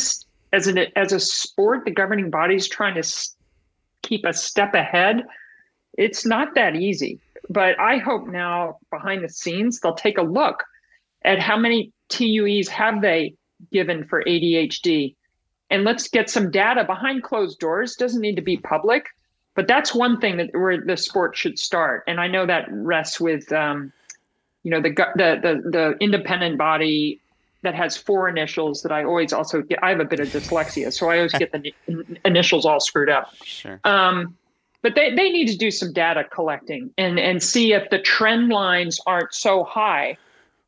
as 0.53 0.67
an 0.67 0.79
as 0.97 1.13
a 1.13 1.21
sport, 1.21 1.85
the 1.85 1.91
governing 1.91 2.31
body's 2.31 2.69
trying 2.69 3.01
to 3.01 3.09
keep 4.03 4.25
a 4.25 4.33
step 4.33 4.75
ahead. 4.75 5.25
It's 5.97 6.25
not 6.25 6.55
that 6.55 6.77
easy, 6.77 7.21
but 7.49 7.79
I 7.79 7.99
hope 7.99 8.27
now 8.27 8.79
behind 8.91 9.25
the 9.25 9.29
scenes 9.29 9.81
they'll 9.81 9.95
take 9.95 10.19
a 10.19 10.23
look 10.23 10.63
at 11.23 11.39
how 11.39 11.57
many 11.57 11.93
TUEs 12.09 12.69
have 12.69 13.01
they 13.01 13.35
given 13.73 14.05
for 14.05 14.23
ADHD, 14.25 15.15
and 15.71 15.85
let's 15.85 16.09
get 16.09 16.29
some 16.29 16.51
data 16.51 16.85
behind 16.85 17.23
closed 17.23 17.59
doors. 17.59 17.97
Doesn't 17.97 18.21
need 18.21 18.37
to 18.37 18.43
be 18.43 18.57
public, 18.57 19.07
but 19.55 19.67
that's 19.67 19.95
one 19.95 20.21
thing 20.21 20.37
that 20.37 20.51
where 20.53 20.81
the 20.81 20.97
sport 20.97 21.37
should 21.37 21.59
start. 21.59 22.05
And 22.07 22.21
I 22.21 22.29
know 22.29 22.47
that 22.47 22.67
rests 22.71 23.21
with. 23.21 23.53
Um, 23.53 23.93
you 24.65 24.71
know 24.71 24.81
the 24.81 24.91
the 24.91 25.39
the, 25.41 25.71
the 25.71 25.97
independent 26.01 26.59
body 26.59 27.21
that 27.63 27.75
has 27.75 27.97
four 27.97 28.29
initials 28.29 28.83
that 28.83 28.93
I 28.93 29.05
always 29.05 29.33
also 29.33 29.63
get. 29.63 29.83
I 29.83 29.91
have 29.91 30.01
a 30.01 30.05
bit 30.05 30.21
of 30.21 30.29
dyslexia, 30.29 30.93
so 30.93 31.09
I 31.09 31.17
always 31.17 31.33
get 31.33 31.51
the 31.53 31.73
initials 32.25 32.67
all 32.67 32.81
screwed 32.81 33.09
up. 33.09 33.35
Sure. 33.43 33.81
Um, 33.85 34.37
but 34.83 34.95
they, 34.95 35.15
they 35.15 35.31
need 35.31 35.49
to 35.49 35.57
do 35.57 35.71
some 35.71 35.95
data 35.95 36.25
collecting 36.25 36.91
and, 36.99 37.19
and 37.19 37.43
see 37.43 37.73
if 37.73 37.89
the 37.89 37.99
trend 37.99 38.51
lines 38.51 39.01
aren't 39.07 39.33
so 39.33 39.65
high 39.65 40.19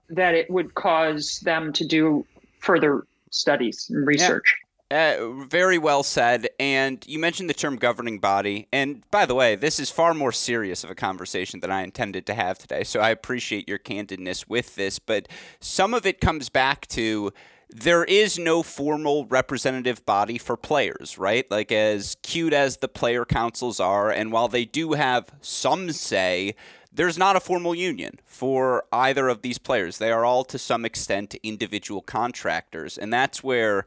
that 0.08 0.34
it 0.34 0.50
would 0.50 0.74
cause 0.74 1.40
them 1.40 1.70
to 1.74 1.86
do 1.86 2.24
further 2.58 3.06
studies 3.30 3.90
and 3.90 4.06
research. 4.06 4.56
Uh, 4.88 5.32
very 5.48 5.78
well 5.78 6.04
said. 6.04 6.48
And 6.60 7.04
you 7.08 7.18
mentioned 7.18 7.50
the 7.50 7.54
term 7.54 7.76
governing 7.76 8.20
body. 8.20 8.68
And 8.72 9.08
by 9.10 9.26
the 9.26 9.34
way, 9.34 9.56
this 9.56 9.80
is 9.80 9.90
far 9.90 10.14
more 10.14 10.30
serious 10.30 10.84
of 10.84 10.90
a 10.90 10.94
conversation 10.94 11.58
than 11.60 11.72
I 11.72 11.82
intended 11.82 12.24
to 12.26 12.34
have 12.34 12.58
today. 12.58 12.84
So 12.84 13.00
I 13.00 13.10
appreciate 13.10 13.68
your 13.68 13.80
candidness 13.80 14.48
with 14.48 14.76
this. 14.76 15.00
But 15.00 15.26
some 15.60 15.92
of 15.92 16.06
it 16.06 16.20
comes 16.20 16.48
back 16.48 16.86
to 16.88 17.32
there 17.68 18.04
is 18.04 18.38
no 18.38 18.62
formal 18.62 19.26
representative 19.26 20.06
body 20.06 20.38
for 20.38 20.56
players, 20.56 21.18
right? 21.18 21.50
Like, 21.50 21.72
as 21.72 22.16
cute 22.22 22.52
as 22.52 22.76
the 22.76 22.86
player 22.86 23.24
councils 23.24 23.80
are, 23.80 24.08
and 24.08 24.30
while 24.30 24.46
they 24.46 24.64
do 24.64 24.92
have 24.92 25.32
some 25.40 25.90
say, 25.90 26.54
there's 26.92 27.18
not 27.18 27.34
a 27.34 27.40
formal 27.40 27.74
union 27.74 28.20
for 28.24 28.84
either 28.92 29.28
of 29.28 29.42
these 29.42 29.58
players. 29.58 29.98
They 29.98 30.12
are 30.12 30.24
all, 30.24 30.44
to 30.44 30.58
some 30.60 30.84
extent, 30.84 31.34
individual 31.42 32.02
contractors. 32.02 32.96
And 32.96 33.12
that's 33.12 33.42
where 33.42 33.84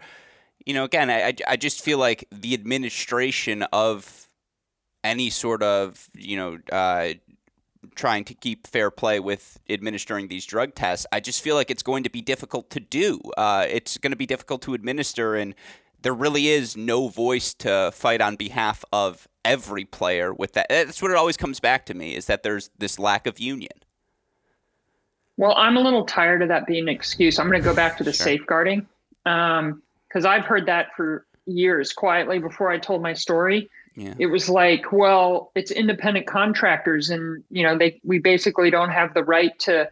you 0.65 0.73
know, 0.73 0.83
again, 0.83 1.09
I, 1.09 1.33
I 1.47 1.55
just 1.55 1.81
feel 1.81 1.97
like 1.97 2.27
the 2.31 2.53
administration 2.53 3.63
of 3.73 4.27
any 5.03 5.29
sort 5.29 5.63
of, 5.63 6.09
you 6.13 6.37
know, 6.37 6.59
uh, 6.71 7.13
trying 7.95 8.25
to 8.25 8.33
keep 8.33 8.67
fair 8.67 8.91
play 8.91 9.19
with 9.19 9.59
administering 9.69 10.27
these 10.27 10.45
drug 10.45 10.75
tests, 10.75 11.05
I 11.11 11.19
just 11.19 11.41
feel 11.41 11.55
like 11.55 11.71
it's 11.71 11.83
going 11.83 12.03
to 12.03 12.09
be 12.09 12.21
difficult 12.21 12.69
to 12.71 12.79
do. 12.79 13.19
Uh, 13.37 13.65
it's 13.69 13.97
going 13.97 14.11
to 14.11 14.17
be 14.17 14.25
difficult 14.25 14.61
to 14.63 14.73
administer, 14.73 15.35
and 15.35 15.55
there 16.01 16.13
really 16.13 16.47
is 16.47 16.75
no 16.75 17.07
voice 17.07 17.53
to 17.55 17.91
fight 17.93 18.21
on 18.21 18.35
behalf 18.35 18.83
of 18.91 19.27
every 19.45 19.85
player 19.85 20.33
with 20.33 20.53
that. 20.53 20.67
That's 20.69 21.01
what 21.01 21.11
it 21.11 21.17
always 21.17 21.37
comes 21.37 21.59
back 21.59 21.85
to 21.87 21.93
me 21.93 22.15
is 22.15 22.25
that 22.25 22.43
there's 22.43 22.69
this 22.77 22.99
lack 22.99 23.27
of 23.27 23.39
union. 23.39 23.71
Well, 25.37 25.53
I'm 25.55 25.77
a 25.77 25.81
little 25.81 26.05
tired 26.05 26.41
of 26.41 26.49
that 26.49 26.67
being 26.67 26.83
an 26.83 26.89
excuse. 26.89 27.39
I'm 27.39 27.47
going 27.47 27.61
to 27.61 27.65
go 27.65 27.73
back 27.73 27.97
to 27.97 28.03
the 28.03 28.11
sure. 28.11 28.25
safeguarding. 28.25 28.85
Um, 29.25 29.81
because 30.09 30.25
I've 30.25 30.45
heard 30.45 30.65
that 30.65 30.87
for 30.95 31.25
years 31.45 31.93
quietly 31.93 32.39
before 32.39 32.69
I 32.69 32.77
told 32.77 33.01
my 33.01 33.13
story. 33.13 33.69
Yeah. 33.95 34.13
It 34.17 34.27
was 34.27 34.49
like, 34.49 34.91
well, 34.91 35.51
it's 35.55 35.71
independent 35.71 36.27
contractors, 36.27 37.09
and 37.09 37.43
you 37.49 37.63
know, 37.63 37.77
they 37.77 37.99
we 38.03 38.19
basically 38.19 38.69
don't 38.69 38.89
have 38.89 39.13
the 39.13 39.23
right 39.23 39.57
to. 39.59 39.89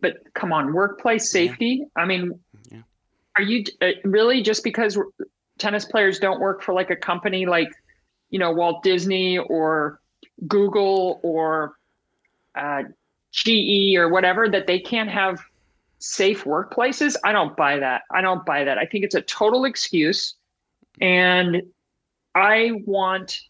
But 0.00 0.18
come 0.34 0.52
on, 0.52 0.72
workplace 0.72 1.30
safety. 1.30 1.80
Yeah. 1.80 2.02
I 2.02 2.06
mean, 2.06 2.40
yeah. 2.72 2.80
are 3.36 3.42
you 3.42 3.64
uh, 3.80 3.90
really 4.04 4.42
just 4.42 4.64
because 4.64 4.98
tennis 5.58 5.84
players 5.84 6.18
don't 6.18 6.40
work 6.40 6.62
for 6.62 6.72
like 6.74 6.90
a 6.90 6.96
company 6.96 7.46
like, 7.46 7.70
you 8.30 8.38
know, 8.40 8.50
Walt 8.50 8.82
Disney 8.82 9.38
or 9.38 10.00
Google 10.48 11.20
or 11.22 11.76
uh, 12.56 12.82
GE 13.30 13.94
or 13.96 14.08
whatever 14.08 14.48
that 14.48 14.66
they 14.66 14.80
can't 14.80 15.10
have 15.10 15.40
safe 16.00 16.44
workplaces, 16.44 17.14
I 17.24 17.32
don't 17.32 17.56
buy 17.56 17.78
that. 17.78 18.02
I 18.10 18.20
don't 18.20 18.44
buy 18.44 18.64
that. 18.64 18.78
I 18.78 18.86
think 18.86 19.04
it's 19.04 19.14
a 19.14 19.22
total 19.22 19.64
excuse. 19.64 20.34
And 21.00 21.62
I 22.34 22.72
want 22.84 23.40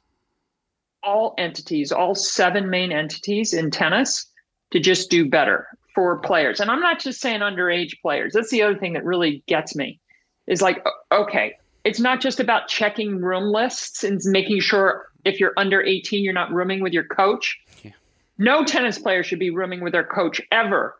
all 1.02 1.34
entities, 1.38 1.92
all 1.92 2.14
seven 2.14 2.68
main 2.68 2.92
entities 2.92 3.54
in 3.54 3.70
tennis 3.70 4.26
to 4.72 4.80
just 4.80 5.10
do 5.10 5.28
better 5.28 5.66
for 5.94 6.18
players. 6.18 6.60
And 6.60 6.70
I'm 6.70 6.80
not 6.80 7.00
just 7.00 7.20
saying 7.20 7.40
underage 7.40 8.00
players. 8.02 8.32
That's 8.34 8.50
the 8.50 8.62
other 8.62 8.76
thing 8.76 8.92
that 8.92 9.04
really 9.04 9.42
gets 9.46 9.74
me 9.74 9.98
is 10.46 10.60
like, 10.60 10.84
okay, 11.10 11.54
it's 11.84 12.00
not 12.00 12.20
just 12.20 12.40
about 12.40 12.68
checking 12.68 13.20
room 13.20 13.52
lists 13.52 14.04
and 14.04 14.20
making 14.24 14.60
sure 14.60 15.06
if 15.24 15.40
you're 15.40 15.54
under 15.56 15.82
18, 15.82 16.22
you're 16.22 16.32
not 16.32 16.52
rooming 16.52 16.80
with 16.80 16.92
your 16.92 17.04
coach. 17.04 17.58
Yeah. 17.82 17.92
No 18.38 18.64
tennis 18.64 18.98
player 18.98 19.22
should 19.22 19.38
be 19.38 19.50
rooming 19.50 19.80
with 19.80 19.92
their 19.92 20.04
coach 20.04 20.40
ever. 20.52 20.99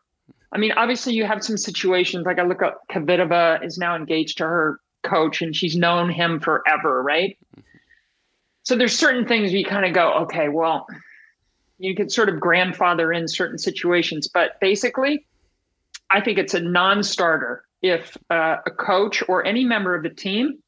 I 0.53 0.59
mean, 0.59 0.73
obviously, 0.73 1.15
you 1.15 1.25
have 1.25 1.45
some 1.45 1.57
situations 1.57 2.27
like 2.27 2.39
I 2.39 2.43
look 2.43 2.63
at 2.63 2.75
Kvitova 2.91 3.65
is 3.65 3.79
now 3.79 3.95
engaged 3.95 4.39
to 4.39 4.45
her 4.45 4.81
coach, 5.03 5.43
and 5.43 5.55
she's 5.55 5.77
known 5.77 6.11
him 6.11 6.41
forever, 6.41 7.03
right? 7.03 7.39
So 8.65 8.77
there's 8.77 8.97
certain 8.97 9.27
things 9.27 9.53
you 9.53 9.65
kind 9.65 9.87
of 9.87 9.93
go, 9.93 10.13
okay, 10.25 10.49
well, 10.49 10.87
you 11.79 11.95
can 11.95 12.11
sort 12.11 12.29
of 12.29 12.39
grandfather 12.39 13.13
in 13.13 13.27
certain 13.27 13.59
situations, 13.59 14.29
but 14.29 14.61
basically, 14.61 15.27
I 16.11 16.21
think 16.21 16.39
it's 16.39 16.55
a 16.55 16.61
non-starter 16.61 17.65
if 17.83 18.17
uh, 18.29 18.57
a 18.67 18.71
coach 18.71 19.23
or 19.29 19.45
any 19.47 19.65
member 19.65 19.95
of 19.95 20.03
the 20.03 20.11
team 20.11 20.59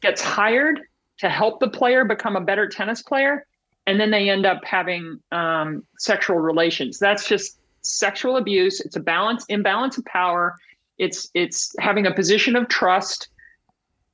gets 0.00 0.20
hired 0.20 0.80
to 1.18 1.28
help 1.28 1.60
the 1.60 1.68
player 1.68 2.04
become 2.04 2.36
a 2.36 2.40
better 2.40 2.68
tennis 2.68 3.02
player, 3.02 3.46
and 3.86 4.00
then 4.00 4.10
they 4.10 4.28
end 4.28 4.44
up 4.44 4.64
having 4.64 5.20
um, 5.30 5.84
sexual 5.98 6.38
relations. 6.38 6.98
That's 6.98 7.28
just 7.28 7.58
sexual 7.86 8.36
abuse. 8.36 8.80
It's 8.80 8.96
a 8.96 9.00
balance, 9.00 9.44
imbalance 9.48 9.98
of 9.98 10.04
power. 10.04 10.56
It's 10.98 11.30
it's 11.34 11.74
having 11.78 12.06
a 12.06 12.14
position 12.14 12.56
of 12.56 12.68
trust 12.68 13.28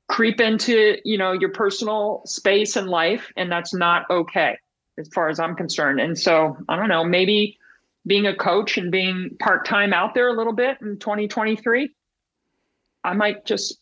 creep 0.08 0.40
into 0.40 0.98
you 1.04 1.16
know 1.16 1.32
your 1.32 1.50
personal 1.50 2.22
space 2.26 2.76
and 2.76 2.88
life, 2.88 3.32
and 3.37 3.50
that's 3.50 3.72
not 3.72 4.04
okay 4.11 4.58
as 4.98 5.08
far 5.08 5.28
as 5.28 5.40
I'm 5.40 5.54
concerned. 5.54 6.00
And 6.00 6.18
so 6.18 6.56
I 6.68 6.76
don't 6.76 6.88
know, 6.88 7.04
maybe 7.04 7.58
being 8.06 8.26
a 8.26 8.35
coach 8.35 8.76
and 8.76 8.90
being 8.90 9.37
part 9.40 9.66
time 9.66 9.92
out 9.92 10.14
there 10.14 10.28
a 10.28 10.37
little 10.37 10.52
bit 10.52 10.78
in 10.80 10.98
2023, 10.98 11.90
I 13.04 13.12
might 13.14 13.44
just 13.44 13.78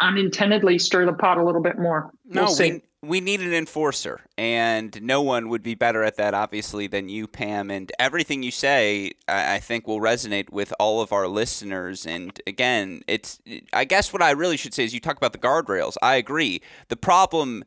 unintendedly 0.00 0.78
stir 0.78 1.06
the 1.06 1.12
pot 1.12 1.38
a 1.38 1.44
little 1.44 1.62
bit 1.62 1.78
more. 1.78 2.10
We'll 2.26 2.44
no, 2.44 2.50
see. 2.50 2.72
We, 2.72 2.82
we 3.06 3.20
need 3.20 3.40
an 3.40 3.52
enforcer, 3.52 4.20
and 4.36 5.00
no 5.02 5.22
one 5.22 5.48
would 5.48 5.62
be 5.62 5.74
better 5.74 6.02
at 6.02 6.16
that, 6.16 6.34
obviously, 6.34 6.86
than 6.86 7.08
you, 7.08 7.26
Pam. 7.26 7.70
And 7.70 7.90
everything 7.98 8.42
you 8.42 8.50
say, 8.50 9.12
I, 9.28 9.58
think, 9.58 9.86
will 9.86 10.00
resonate 10.00 10.50
with 10.50 10.72
all 10.78 11.00
of 11.00 11.12
our 11.12 11.28
listeners. 11.28 12.06
And 12.06 12.38
again, 12.46 13.02
it's 13.06 13.40
I 13.72 13.84
guess 13.84 14.12
what 14.12 14.22
I 14.22 14.30
really 14.32 14.56
should 14.56 14.74
say 14.74 14.84
is 14.84 14.94
you 14.94 15.00
talk 15.00 15.16
about 15.16 15.32
the 15.32 15.38
guardrails. 15.38 15.94
I 16.02 16.16
agree. 16.16 16.62
The 16.88 16.96
problem 16.96 17.64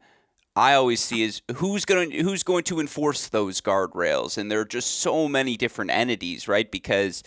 I 0.56 0.74
always 0.74 1.00
see 1.00 1.24
is 1.24 1.42
who's 1.56 1.86
going 1.86 2.12
to, 2.12 2.24
who's 2.24 2.44
going 2.44 2.64
to 2.66 2.80
enforce 2.80 3.28
those 3.30 3.62
guardrails, 3.62 4.38
and 4.38 4.52
there 4.52 4.60
are 4.60 4.66
just 4.66 5.00
so 5.00 5.28
many 5.28 5.58
different 5.58 5.92
entities, 5.92 6.48
right? 6.48 6.70
Because 6.70 7.24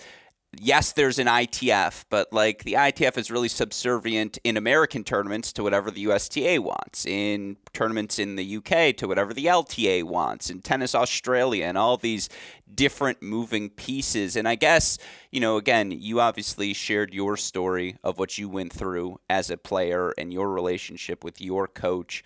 yes, 0.60 0.92
there's 0.92 1.18
an 1.18 1.26
ITF, 1.26 2.04
but 2.10 2.32
like 2.32 2.64
the 2.64 2.74
ITF 2.74 3.16
is 3.16 3.30
really 3.30 3.48
subservient 3.48 4.38
in 4.44 4.56
American 4.56 5.04
tournaments 5.04 5.52
to 5.54 5.62
whatever 5.62 5.90
the 5.90 6.04
USTA 6.04 6.60
wants, 6.60 7.06
in 7.06 7.56
tournaments 7.72 8.18
in 8.18 8.36
the 8.36 8.56
UK 8.56 8.96
to 8.96 9.08
whatever 9.08 9.32
the 9.32 9.46
LTA 9.46 10.04
wants, 10.04 10.50
in 10.50 10.60
Tennis 10.60 10.94
Australia, 10.94 11.64
and 11.64 11.78
all 11.78 11.96
these 11.96 12.28
different 12.74 13.22
moving 13.22 13.70
pieces. 13.70 14.36
And 14.36 14.46
I 14.46 14.54
guess, 14.54 14.98
you 15.30 15.40
know, 15.40 15.56
again, 15.56 15.90
you 15.90 16.20
obviously 16.20 16.74
shared 16.74 17.14
your 17.14 17.36
story 17.36 17.96
of 18.04 18.18
what 18.18 18.36
you 18.38 18.48
went 18.48 18.72
through 18.72 19.20
as 19.30 19.50
a 19.50 19.56
player 19.56 20.12
and 20.18 20.32
your 20.32 20.50
relationship 20.50 21.24
with 21.24 21.40
your 21.40 21.66
coach 21.66 22.22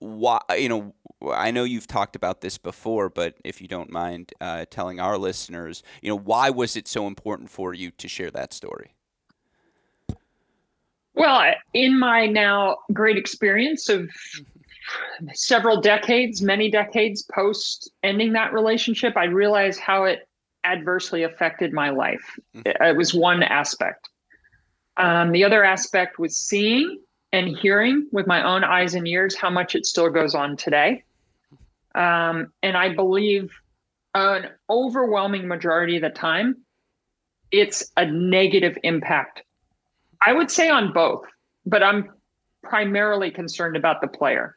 why 0.00 0.40
you 0.56 0.68
know 0.68 0.94
I 1.20 1.50
know 1.50 1.64
you've 1.64 1.86
talked 1.86 2.14
about 2.14 2.40
this 2.40 2.58
before, 2.58 3.08
but 3.08 3.34
if 3.44 3.60
you 3.60 3.68
don't 3.68 3.90
mind 3.90 4.32
uh, 4.40 4.66
telling 4.70 5.00
our 5.00 5.18
listeners, 5.18 5.82
you 6.00 6.10
know, 6.10 6.18
why 6.18 6.50
was 6.50 6.76
it 6.76 6.86
so 6.86 7.06
important 7.06 7.50
for 7.50 7.74
you 7.74 7.90
to 7.92 8.08
share 8.08 8.30
that 8.30 8.52
story? 8.52 8.94
Well, 11.14 11.52
in 11.74 11.98
my 11.98 12.26
now 12.26 12.76
great 12.92 13.16
experience 13.16 13.88
of 13.88 14.08
several 15.32 15.80
decades, 15.80 16.40
many 16.40 16.70
decades 16.70 17.22
post 17.22 17.90
ending 18.04 18.32
that 18.34 18.52
relationship, 18.52 19.16
I 19.16 19.24
realized 19.24 19.80
how 19.80 20.04
it 20.04 20.28
adversely 20.64 21.24
affected 21.24 21.72
my 21.72 21.90
life. 21.90 22.38
Mm-hmm. 22.54 22.84
It 22.84 22.96
was 22.96 23.14
one 23.14 23.42
aspect. 23.42 24.08
Um, 24.96 25.32
the 25.32 25.44
other 25.44 25.64
aspect 25.64 26.20
was 26.20 26.36
seeing 26.36 27.00
and 27.32 27.48
hearing 27.48 28.08
with 28.12 28.26
my 28.26 28.42
own 28.42 28.64
eyes 28.64 28.94
and 28.94 29.06
ears 29.06 29.36
how 29.36 29.50
much 29.50 29.74
it 29.74 29.86
still 29.86 30.10
goes 30.10 30.34
on 30.34 30.56
today. 30.56 31.02
Um, 31.98 32.52
and 32.62 32.76
I 32.76 32.94
believe 32.94 33.50
an 34.14 34.50
overwhelming 34.70 35.48
majority 35.48 35.96
of 35.96 36.02
the 36.02 36.10
time, 36.10 36.58
it's 37.50 37.90
a 37.96 38.06
negative 38.06 38.78
impact. 38.84 39.42
I 40.24 40.32
would 40.32 40.50
say 40.50 40.70
on 40.70 40.92
both, 40.92 41.24
but 41.66 41.82
I'm 41.82 42.10
primarily 42.62 43.32
concerned 43.32 43.76
about 43.76 44.00
the 44.00 44.06
player. 44.06 44.54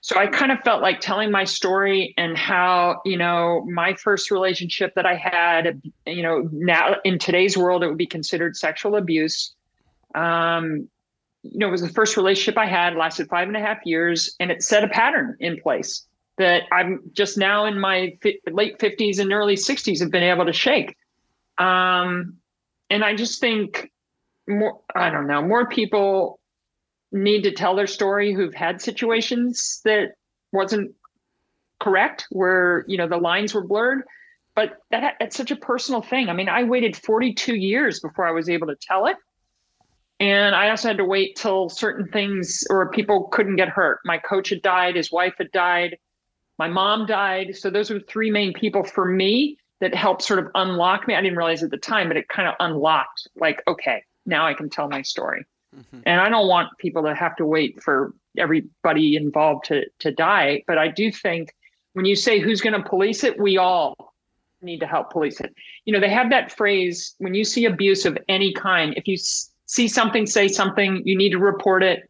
So 0.00 0.18
I 0.18 0.26
kind 0.26 0.50
of 0.50 0.60
felt 0.60 0.80
like 0.80 1.00
telling 1.00 1.30
my 1.30 1.44
story 1.44 2.14
and 2.16 2.38
how, 2.38 3.02
you 3.04 3.18
know, 3.18 3.66
my 3.68 3.94
first 3.94 4.30
relationship 4.30 4.94
that 4.94 5.04
I 5.04 5.16
had, 5.16 5.82
you 6.06 6.22
know, 6.22 6.48
now 6.50 6.96
in 7.04 7.18
today's 7.18 7.58
world, 7.58 7.82
it 7.82 7.88
would 7.88 7.98
be 7.98 8.06
considered 8.06 8.56
sexual 8.56 8.96
abuse. 8.96 9.54
Um, 10.14 10.88
you 11.42 11.58
know, 11.58 11.68
it 11.68 11.72
was 11.72 11.82
the 11.82 11.88
first 11.88 12.16
relationship 12.16 12.56
I 12.56 12.66
had, 12.66 12.96
lasted 12.96 13.28
five 13.28 13.48
and 13.48 13.56
a 13.56 13.60
half 13.60 13.78
years, 13.84 14.34
and 14.40 14.50
it 14.50 14.62
set 14.62 14.82
a 14.82 14.88
pattern 14.88 15.36
in 15.40 15.60
place 15.60 16.06
that 16.38 16.62
I'm 16.72 17.02
just 17.12 17.36
now 17.36 17.66
in 17.66 17.78
my 17.78 18.16
fi- 18.22 18.40
late 18.50 18.78
50s 18.78 19.18
and 19.18 19.32
early 19.32 19.56
60s 19.56 20.00
have 20.00 20.10
been 20.10 20.22
able 20.22 20.46
to 20.46 20.52
shake. 20.52 20.96
Um, 21.58 22.38
and 22.90 23.04
I 23.04 23.14
just 23.14 23.40
think 23.40 23.90
more, 24.46 24.80
I 24.94 25.10
don't 25.10 25.26
know, 25.26 25.42
more 25.42 25.68
people 25.68 26.40
need 27.12 27.42
to 27.42 27.52
tell 27.52 27.74
their 27.74 27.86
story 27.86 28.32
who've 28.32 28.54
had 28.54 28.80
situations 28.80 29.80
that 29.84 30.14
wasn't 30.52 30.94
correct, 31.80 32.26
where, 32.30 32.84
you 32.86 32.96
know, 32.96 33.08
the 33.08 33.16
lines 33.16 33.54
were 33.54 33.66
blurred. 33.66 34.02
But 34.54 34.78
that, 34.90 35.14
that's 35.20 35.36
such 35.36 35.50
a 35.50 35.56
personal 35.56 36.02
thing. 36.02 36.28
I 36.28 36.32
mean, 36.32 36.48
I 36.48 36.64
waited 36.64 36.96
42 36.96 37.54
years 37.54 38.00
before 38.00 38.26
I 38.26 38.32
was 38.32 38.48
able 38.48 38.66
to 38.68 38.76
tell 38.80 39.06
it. 39.06 39.16
And 40.20 40.54
I 40.54 40.70
also 40.70 40.88
had 40.88 40.96
to 40.96 41.04
wait 41.04 41.36
till 41.36 41.68
certain 41.68 42.08
things 42.08 42.64
or 42.68 42.90
people 42.90 43.28
couldn't 43.28 43.56
get 43.56 43.68
hurt. 43.68 44.00
My 44.04 44.18
coach 44.18 44.48
had 44.48 44.62
died, 44.62 44.96
his 44.96 45.12
wife 45.12 45.34
had 45.38 45.52
died, 45.52 45.96
my 46.58 46.68
mom 46.68 47.06
died. 47.06 47.56
So 47.56 47.70
those 47.70 47.90
were 47.90 48.00
three 48.00 48.30
main 48.30 48.52
people 48.52 48.84
for 48.84 49.04
me 49.04 49.58
that 49.80 49.94
helped 49.94 50.22
sort 50.22 50.40
of 50.40 50.48
unlock 50.54 51.06
me. 51.06 51.14
I 51.14 51.20
didn't 51.20 51.38
realize 51.38 51.62
at 51.62 51.70
the 51.70 51.76
time, 51.78 52.08
but 52.08 52.16
it 52.16 52.28
kind 52.28 52.48
of 52.48 52.54
unlocked 52.60 53.28
like, 53.36 53.62
okay, 53.68 54.02
now 54.26 54.46
I 54.46 54.54
can 54.54 54.68
tell 54.68 54.88
my 54.88 55.02
story. 55.02 55.44
Mm-hmm. 55.74 56.00
And 56.06 56.20
I 56.20 56.28
don't 56.28 56.48
want 56.48 56.68
people 56.78 57.02
to 57.04 57.14
have 57.14 57.36
to 57.36 57.46
wait 57.46 57.82
for 57.82 58.14
everybody 58.36 59.16
involved 59.16 59.66
to 59.66 59.84
to 60.00 60.10
die. 60.10 60.62
But 60.66 60.78
I 60.78 60.88
do 60.88 61.12
think 61.12 61.54
when 61.92 62.04
you 62.04 62.16
say 62.16 62.40
who's 62.40 62.60
going 62.60 62.80
to 62.80 62.88
police 62.88 63.22
it, 63.22 63.38
we 63.38 63.58
all 63.58 64.14
need 64.62 64.80
to 64.80 64.86
help 64.86 65.10
police 65.10 65.40
it. 65.40 65.54
You 65.84 65.92
know, 65.92 66.00
they 66.00 66.10
have 66.10 66.30
that 66.30 66.52
phrase 66.56 67.14
when 67.18 67.34
you 67.34 67.44
see 67.44 67.64
abuse 67.64 68.04
of 68.04 68.18
any 68.28 68.52
kind, 68.52 68.94
if 68.96 69.06
you 69.06 69.16
see 69.66 69.88
something, 69.88 70.26
say 70.26 70.48
something, 70.48 71.02
you 71.04 71.16
need 71.16 71.30
to 71.30 71.38
report 71.38 71.82
it. 71.82 72.08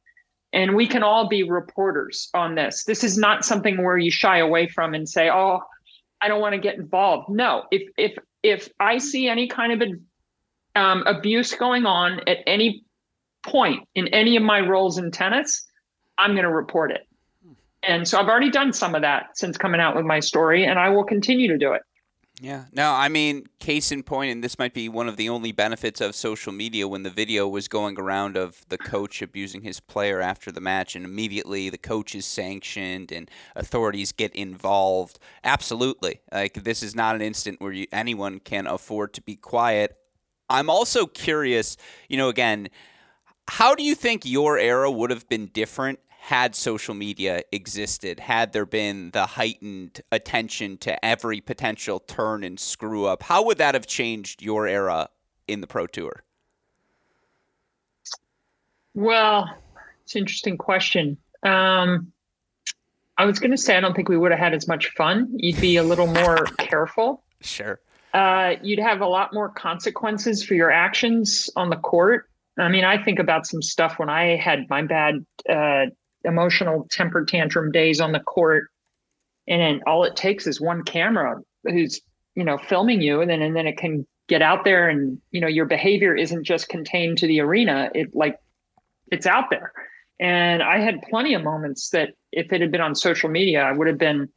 And 0.52 0.74
we 0.74 0.86
can 0.86 1.02
all 1.02 1.28
be 1.28 1.42
reporters 1.42 2.30
on 2.32 2.54
this. 2.54 2.84
This 2.84 3.04
is 3.04 3.18
not 3.18 3.44
something 3.44 3.82
where 3.84 3.98
you 3.98 4.10
shy 4.10 4.38
away 4.38 4.66
from 4.66 4.94
and 4.94 5.08
say, 5.08 5.28
"Oh, 5.28 5.60
I 6.22 6.28
don't 6.28 6.40
want 6.40 6.54
to 6.54 6.60
get 6.60 6.76
involved." 6.76 7.28
No, 7.28 7.64
if 7.70 7.82
if 7.98 8.16
if 8.42 8.68
I 8.80 8.98
see 8.98 9.28
any 9.28 9.46
kind 9.46 9.82
of 9.82 9.88
um, 10.74 11.02
abuse 11.06 11.54
going 11.54 11.86
on 11.86 12.20
at 12.26 12.38
any 12.46 12.84
point 13.42 13.86
in 13.94 14.08
any 14.08 14.36
of 14.36 14.42
my 14.42 14.60
roles 14.60 14.98
in 14.98 15.10
tennis, 15.10 15.66
I'm 16.16 16.32
going 16.32 16.44
to 16.44 16.52
report 16.52 16.92
it. 16.92 17.06
And 17.82 18.08
so 18.08 18.18
I've 18.18 18.28
already 18.28 18.50
done 18.50 18.72
some 18.72 18.94
of 18.94 19.02
that 19.02 19.36
since 19.36 19.56
coming 19.56 19.80
out 19.80 19.94
with 19.94 20.04
my 20.04 20.20
story, 20.20 20.64
and 20.64 20.78
I 20.78 20.88
will 20.88 21.04
continue 21.04 21.48
to 21.48 21.58
do 21.58 21.72
it. 21.72 21.82
Yeah. 22.40 22.64
No, 22.72 22.92
I 22.92 23.08
mean, 23.08 23.46
case 23.58 23.90
in 23.90 24.04
point, 24.04 24.30
and 24.30 24.44
this 24.44 24.58
might 24.58 24.72
be 24.72 24.88
one 24.88 25.08
of 25.08 25.16
the 25.16 25.28
only 25.28 25.50
benefits 25.50 26.00
of 26.00 26.14
social 26.14 26.52
media 26.52 26.86
when 26.86 27.02
the 27.02 27.10
video 27.10 27.48
was 27.48 27.66
going 27.66 27.98
around 27.98 28.36
of 28.36 28.64
the 28.68 28.78
coach 28.78 29.22
abusing 29.22 29.62
his 29.62 29.80
player 29.80 30.20
after 30.20 30.52
the 30.52 30.60
match, 30.60 30.94
and 30.94 31.04
immediately 31.04 31.68
the 31.68 31.78
coach 31.78 32.14
is 32.14 32.26
sanctioned 32.26 33.10
and 33.10 33.28
authorities 33.56 34.12
get 34.12 34.32
involved. 34.36 35.18
Absolutely. 35.42 36.20
Like, 36.30 36.62
this 36.62 36.82
is 36.82 36.94
not 36.94 37.16
an 37.16 37.22
instant 37.22 37.60
where 37.60 37.72
you, 37.72 37.86
anyone 37.90 38.38
can 38.38 38.68
afford 38.68 39.14
to 39.14 39.22
be 39.22 39.34
quiet. 39.34 39.96
I'm 40.48 40.70
also 40.70 41.06
curious, 41.06 41.76
you 42.08 42.16
know, 42.16 42.28
again, 42.28 42.68
how 43.48 43.74
do 43.74 43.82
you 43.82 43.94
think 43.94 44.24
your 44.24 44.58
era 44.58 44.90
would 44.90 45.10
have 45.10 45.28
been 45.28 45.46
different 45.46 45.98
had 46.20 46.54
social 46.54 46.94
media 46.94 47.42
existed, 47.52 48.20
had 48.20 48.52
there 48.52 48.66
been 48.66 49.10
the 49.12 49.24
heightened 49.24 50.02
attention 50.12 50.76
to 50.76 51.02
every 51.02 51.40
potential 51.40 52.00
turn 52.00 52.44
and 52.44 52.60
screw 52.60 53.06
up, 53.06 53.22
how 53.22 53.42
would 53.44 53.56
that 53.58 53.74
have 53.74 53.86
changed 53.86 54.42
your 54.42 54.66
era 54.66 55.08
in 55.46 55.60
the 55.60 55.66
Pro 55.66 55.86
Tour? 55.86 56.24
Well, 58.94 59.48
it's 60.04 60.14
an 60.16 60.20
interesting 60.20 60.58
question. 60.58 61.16
Um, 61.44 62.12
I 63.16 63.24
was 63.24 63.38
going 63.38 63.52
to 63.52 63.56
say 63.56 63.76
I 63.76 63.80
don't 63.80 63.94
think 63.94 64.08
we 64.08 64.18
would 64.18 64.32
have 64.32 64.40
had 64.40 64.54
as 64.54 64.68
much 64.68 64.88
fun. 64.90 65.30
You'd 65.34 65.60
be 65.60 65.76
a 65.76 65.82
little 65.82 66.08
more 66.08 66.44
careful. 66.58 67.22
Sure. 67.40 67.80
Uh, 68.12 68.56
you'd 68.62 68.80
have 68.80 69.00
a 69.00 69.06
lot 69.06 69.32
more 69.32 69.48
consequences 69.48 70.42
for 70.42 70.54
your 70.54 70.70
actions 70.70 71.48
on 71.56 71.70
the 71.70 71.76
court. 71.76 72.28
I 72.58 72.68
mean, 72.68 72.84
I 72.84 73.02
think 73.02 73.18
about 73.18 73.46
some 73.46 73.62
stuff 73.62 73.98
when 73.98 74.10
I 74.10 74.36
had 74.36 74.68
my 74.68 74.82
bad 74.82 75.24
uh, 75.48 75.86
emotional 76.28 76.86
temper 76.90 77.24
tantrum 77.24 77.72
days 77.72 78.00
on 78.00 78.12
the 78.12 78.20
court. 78.20 78.68
And 79.46 79.60
then 79.60 79.80
all 79.86 80.04
it 80.04 80.16
takes 80.16 80.46
is 80.46 80.60
one 80.60 80.82
camera 80.82 81.40
who's 81.64 82.00
you 82.34 82.44
know 82.44 82.58
filming 82.58 83.00
you 83.00 83.20
and 83.20 83.30
then 83.30 83.42
and 83.42 83.56
then 83.56 83.66
it 83.66 83.76
can 83.78 84.06
get 84.28 84.42
out 84.42 84.64
there 84.64 84.88
and 84.88 85.20
you 85.30 85.40
know 85.40 85.48
your 85.48 85.66
behavior 85.66 86.14
isn't 86.14 86.44
just 86.44 86.68
contained 86.68 87.18
to 87.18 87.26
the 87.26 87.40
arena. 87.40 87.90
It 87.94 88.14
like 88.14 88.36
it's 89.10 89.26
out 89.26 89.50
there. 89.50 89.72
And 90.20 90.62
i 90.62 90.78
had 90.78 91.02
plenty 91.02 91.34
of 91.34 91.42
moments 91.42 91.90
that 91.90 92.10
if 92.32 92.52
it 92.52 92.60
had 92.60 92.70
been 92.70 92.80
on 92.80 92.94
social 92.94 93.30
media 93.30 93.62
i 93.62 93.72
would 93.72 93.86
have 93.86 93.98
been 93.98 94.28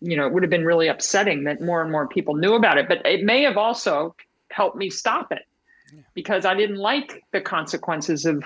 you 0.00 0.16
know 0.16 0.26
it 0.26 0.32
would 0.32 0.42
have 0.42 0.50
been 0.50 0.64
really 0.64 0.88
upsetting 0.88 1.44
that 1.44 1.60
more 1.60 1.82
and 1.82 1.90
more 1.92 2.08
people 2.08 2.34
knew 2.34 2.54
about 2.54 2.78
it. 2.78 2.88
But 2.88 3.04
it 3.04 3.22
may 3.24 3.42
have 3.42 3.56
also 3.56 4.14
helped 4.50 4.76
me 4.76 4.90
stop 4.90 5.32
it 5.32 5.42
because 6.14 6.44
i 6.44 6.54
didn't 6.54 6.76
like 6.76 7.22
the 7.32 7.40
consequences 7.40 8.24
of 8.24 8.44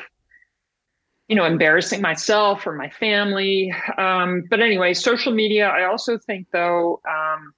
you 1.28 1.34
know, 1.34 1.44
embarrassing 1.44 2.00
myself 2.00 2.66
or 2.66 2.72
my 2.72 2.88
family. 2.88 3.74
Um, 3.98 4.44
but 4.48 4.60
anyway, 4.60 4.94
social 4.94 5.32
media. 5.32 5.68
I 5.68 5.84
also 5.84 6.18
think 6.18 6.46
though, 6.52 7.00
um, 7.08 7.52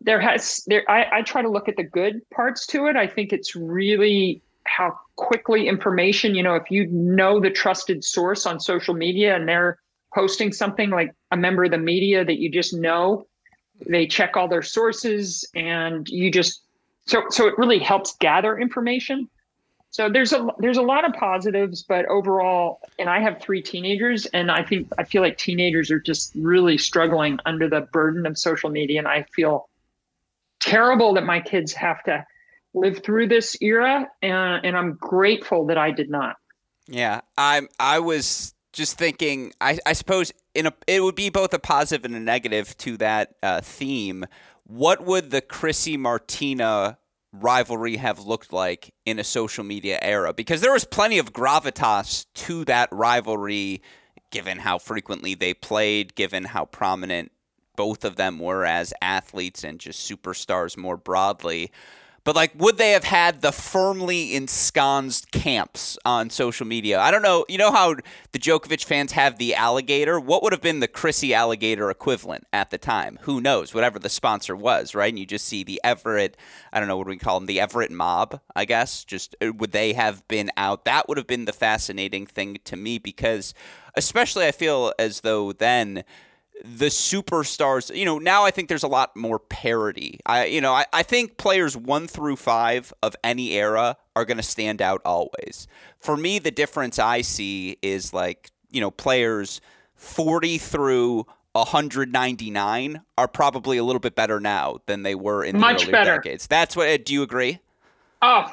there 0.00 0.20
has 0.20 0.64
there. 0.66 0.90
I, 0.90 1.18
I 1.18 1.22
try 1.22 1.42
to 1.42 1.50
look 1.50 1.68
at 1.68 1.76
the 1.76 1.84
good 1.84 2.28
parts 2.30 2.66
to 2.68 2.86
it. 2.86 2.96
I 2.96 3.06
think 3.06 3.32
it's 3.32 3.54
really 3.54 4.42
how 4.64 4.98
quickly 5.16 5.68
information. 5.68 6.34
You 6.34 6.42
know, 6.42 6.54
if 6.54 6.70
you 6.70 6.86
know 6.86 7.40
the 7.40 7.50
trusted 7.50 8.02
source 8.02 8.46
on 8.46 8.58
social 8.58 8.94
media 8.94 9.36
and 9.36 9.46
they're 9.46 9.78
posting 10.14 10.52
something 10.52 10.90
like 10.90 11.14
a 11.30 11.36
member 11.36 11.64
of 11.64 11.70
the 11.70 11.78
media 11.78 12.24
that 12.24 12.38
you 12.38 12.50
just 12.50 12.74
know, 12.74 13.26
they 13.86 14.06
check 14.06 14.36
all 14.36 14.48
their 14.48 14.62
sources, 14.62 15.48
and 15.54 16.08
you 16.08 16.30
just 16.30 16.62
so 17.06 17.24
so 17.28 17.46
it 17.46 17.58
really 17.58 17.78
helps 17.78 18.16
gather 18.16 18.58
information 18.58 19.28
so 19.92 20.08
there's 20.08 20.32
a 20.32 20.48
there's 20.58 20.78
a 20.78 20.82
lot 20.82 21.04
of 21.04 21.12
positives 21.12 21.84
but 21.84 22.04
overall 22.06 22.80
and 22.98 23.08
i 23.08 23.20
have 23.20 23.40
three 23.40 23.62
teenagers 23.62 24.26
and 24.26 24.50
i 24.50 24.62
think 24.62 24.88
i 24.98 25.04
feel 25.04 25.22
like 25.22 25.38
teenagers 25.38 25.90
are 25.90 26.00
just 26.00 26.32
really 26.34 26.76
struggling 26.76 27.38
under 27.46 27.68
the 27.68 27.82
burden 27.92 28.26
of 28.26 28.36
social 28.36 28.70
media 28.70 28.98
and 28.98 29.06
i 29.06 29.22
feel 29.34 29.68
terrible 30.58 31.14
that 31.14 31.24
my 31.24 31.40
kids 31.40 31.72
have 31.72 32.02
to 32.02 32.26
live 32.74 33.02
through 33.04 33.28
this 33.28 33.56
era 33.60 34.08
and, 34.22 34.64
and 34.64 34.76
i'm 34.76 34.94
grateful 34.94 35.66
that 35.66 35.78
i 35.78 35.90
did 35.90 36.10
not. 36.10 36.36
Yeah 36.88 37.20
i'm 37.36 37.68
i 37.78 38.00
was 38.00 38.54
just 38.72 38.98
thinking 38.98 39.52
i, 39.60 39.78
I 39.84 39.92
suppose 39.92 40.32
in 40.54 40.66
a 40.66 40.72
it 40.86 41.02
would 41.02 41.14
be 41.14 41.30
both 41.30 41.52
a 41.54 41.58
positive 41.58 42.04
and 42.04 42.14
a 42.14 42.20
negative 42.20 42.76
to 42.78 42.96
that 42.98 43.34
uh, 43.42 43.60
theme. 43.60 44.26
What 44.64 45.04
would 45.04 45.30
the 45.30 45.40
chrissy 45.40 45.96
martina 45.96 46.98
rivalry 47.32 47.96
have 47.96 48.20
looked 48.20 48.52
like 48.52 48.92
in 49.06 49.18
a 49.18 49.24
social 49.24 49.64
media 49.64 49.98
era 50.02 50.32
because 50.34 50.60
there 50.60 50.72
was 50.72 50.84
plenty 50.84 51.18
of 51.18 51.32
gravitas 51.32 52.26
to 52.34 52.64
that 52.66 52.88
rivalry 52.92 53.82
given 54.30 54.58
how 54.58 54.78
frequently 54.78 55.34
they 55.34 55.54
played, 55.54 56.14
given 56.14 56.44
how 56.44 56.64
prominent 56.64 57.30
both 57.76 58.04
of 58.04 58.16
them 58.16 58.38
were 58.38 58.64
as 58.64 58.92
athletes 59.00 59.62
and 59.62 59.78
just 59.78 60.10
superstars 60.10 60.76
more 60.76 60.96
broadly. 60.96 61.70
But 62.24 62.36
like, 62.36 62.52
would 62.56 62.78
they 62.78 62.92
have 62.92 63.04
had 63.04 63.40
the 63.40 63.50
firmly 63.50 64.36
ensconced 64.36 65.32
camps 65.32 65.98
on 66.04 66.30
social 66.30 66.66
media? 66.66 67.00
I 67.00 67.10
don't 67.10 67.22
know. 67.22 67.44
You 67.48 67.58
know 67.58 67.72
how 67.72 67.96
the 68.30 68.38
Djokovic 68.38 68.84
fans 68.84 69.12
have 69.12 69.38
the 69.38 69.56
alligator? 69.56 70.20
What 70.20 70.42
would 70.42 70.52
have 70.52 70.62
been 70.62 70.78
the 70.78 70.86
Chrissy 70.88 71.34
alligator 71.34 71.90
equivalent 71.90 72.46
at 72.52 72.70
the 72.70 72.78
time? 72.78 73.18
Who 73.22 73.40
knows? 73.40 73.74
Whatever 73.74 73.98
the 73.98 74.08
sponsor 74.08 74.54
was, 74.54 74.94
right? 74.94 75.12
And 75.12 75.18
you 75.18 75.26
just 75.26 75.46
see 75.46 75.64
the 75.64 75.80
Evert. 75.82 76.36
I 76.72 76.78
don't 76.78 76.88
know 76.88 76.96
what 76.96 77.04
do 77.04 77.10
we 77.10 77.18
call 77.18 77.40
them, 77.40 77.46
the 77.46 77.60
Evert 77.60 77.90
mob. 77.90 78.40
I 78.54 78.66
guess. 78.66 79.04
Just 79.04 79.34
uh, 79.42 79.52
would 79.54 79.72
they 79.72 79.92
have 79.92 80.26
been 80.28 80.50
out? 80.56 80.84
That 80.84 81.08
would 81.08 81.18
have 81.18 81.26
been 81.26 81.46
the 81.46 81.52
fascinating 81.52 82.26
thing 82.26 82.58
to 82.64 82.76
me 82.76 82.98
because, 82.98 83.52
especially, 83.96 84.46
I 84.46 84.52
feel 84.52 84.92
as 84.98 85.22
though 85.22 85.52
then 85.52 86.04
the 86.64 86.86
superstars, 86.86 87.94
you 87.94 88.04
know, 88.04 88.18
now 88.18 88.44
I 88.44 88.50
think 88.50 88.68
there's 88.68 88.82
a 88.82 88.88
lot 88.88 89.16
more 89.16 89.38
parity. 89.38 90.20
I, 90.26 90.46
you 90.46 90.60
know, 90.60 90.72
I, 90.72 90.86
I 90.92 91.02
think 91.02 91.36
players 91.36 91.76
one 91.76 92.06
through 92.06 92.36
five 92.36 92.92
of 93.02 93.16
any 93.24 93.52
era 93.52 93.96
are 94.14 94.24
going 94.24 94.36
to 94.36 94.42
stand 94.42 94.80
out 94.80 95.00
always. 95.04 95.66
For 95.98 96.16
me, 96.16 96.38
the 96.38 96.50
difference 96.50 96.98
I 96.98 97.22
see 97.22 97.78
is 97.82 98.12
like, 98.12 98.50
you 98.70 98.80
know, 98.80 98.90
players 98.90 99.60
40 99.96 100.58
through 100.58 101.26
199 101.52 103.02
are 103.18 103.28
probably 103.28 103.78
a 103.78 103.84
little 103.84 104.00
bit 104.00 104.14
better 104.14 104.40
now 104.40 104.78
than 104.86 105.02
they 105.02 105.14
were 105.14 105.44
in 105.44 105.56
the 105.56 105.60
Much 105.60 105.82
earlier 105.82 105.92
better. 105.92 106.16
decades. 106.16 106.46
That's 106.46 106.76
what, 106.76 107.04
do 107.04 107.12
you 107.12 107.22
agree? 107.22 107.60
Oh, 108.20 108.46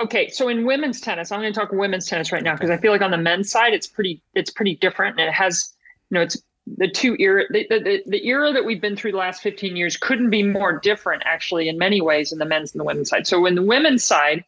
okay. 0.00 0.28
So 0.28 0.48
in 0.48 0.64
women's 0.64 1.00
tennis, 1.00 1.32
I'm 1.32 1.40
going 1.40 1.52
to 1.52 1.58
talk 1.58 1.72
women's 1.72 2.06
tennis 2.06 2.32
right 2.32 2.42
now 2.42 2.54
because 2.54 2.70
I 2.70 2.76
feel 2.76 2.92
like 2.92 3.02
on 3.02 3.10
the 3.10 3.18
men's 3.18 3.50
side, 3.50 3.74
it's 3.74 3.86
pretty, 3.86 4.22
it's 4.34 4.50
pretty 4.50 4.76
different, 4.76 5.18
and 5.18 5.28
it 5.28 5.32
has, 5.32 5.72
you 6.10 6.14
know, 6.14 6.20
it's 6.22 6.36
the 6.76 6.88
two 6.88 7.16
era 7.18 7.44
the, 7.50 7.66
the, 7.68 8.02
the 8.06 8.26
era 8.26 8.52
that 8.52 8.64
we've 8.64 8.80
been 8.80 8.96
through 8.96 9.12
the 9.12 9.18
last 9.18 9.42
15 9.42 9.76
years 9.76 9.96
couldn't 9.96 10.30
be 10.30 10.42
more 10.42 10.78
different 10.78 11.22
actually 11.24 11.68
in 11.68 11.78
many 11.78 12.00
ways 12.00 12.32
in 12.32 12.38
the 12.38 12.44
men's 12.44 12.72
and 12.72 12.80
the 12.80 12.84
women's 12.84 13.08
side 13.08 13.26
so 13.26 13.46
in 13.46 13.54
the 13.54 13.62
women's 13.62 14.04
side 14.04 14.44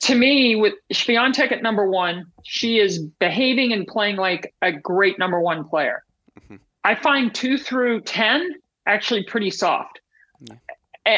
to 0.00 0.14
me 0.14 0.54
with 0.54 0.74
Swiatek 0.92 1.52
at 1.52 1.62
number 1.62 1.88
one 1.88 2.26
she 2.42 2.78
is 2.78 2.98
behaving 2.98 3.72
and 3.72 3.86
playing 3.86 4.16
like 4.16 4.54
a 4.62 4.72
great 4.72 5.18
number 5.18 5.40
one 5.40 5.64
player 5.64 6.04
mm-hmm. 6.40 6.56
i 6.84 6.94
find 6.94 7.34
two 7.34 7.58
through 7.58 8.00
10 8.00 8.54
actually 8.86 9.22
pretty 9.24 9.50
soft 9.50 10.00
yeah. 10.40 10.54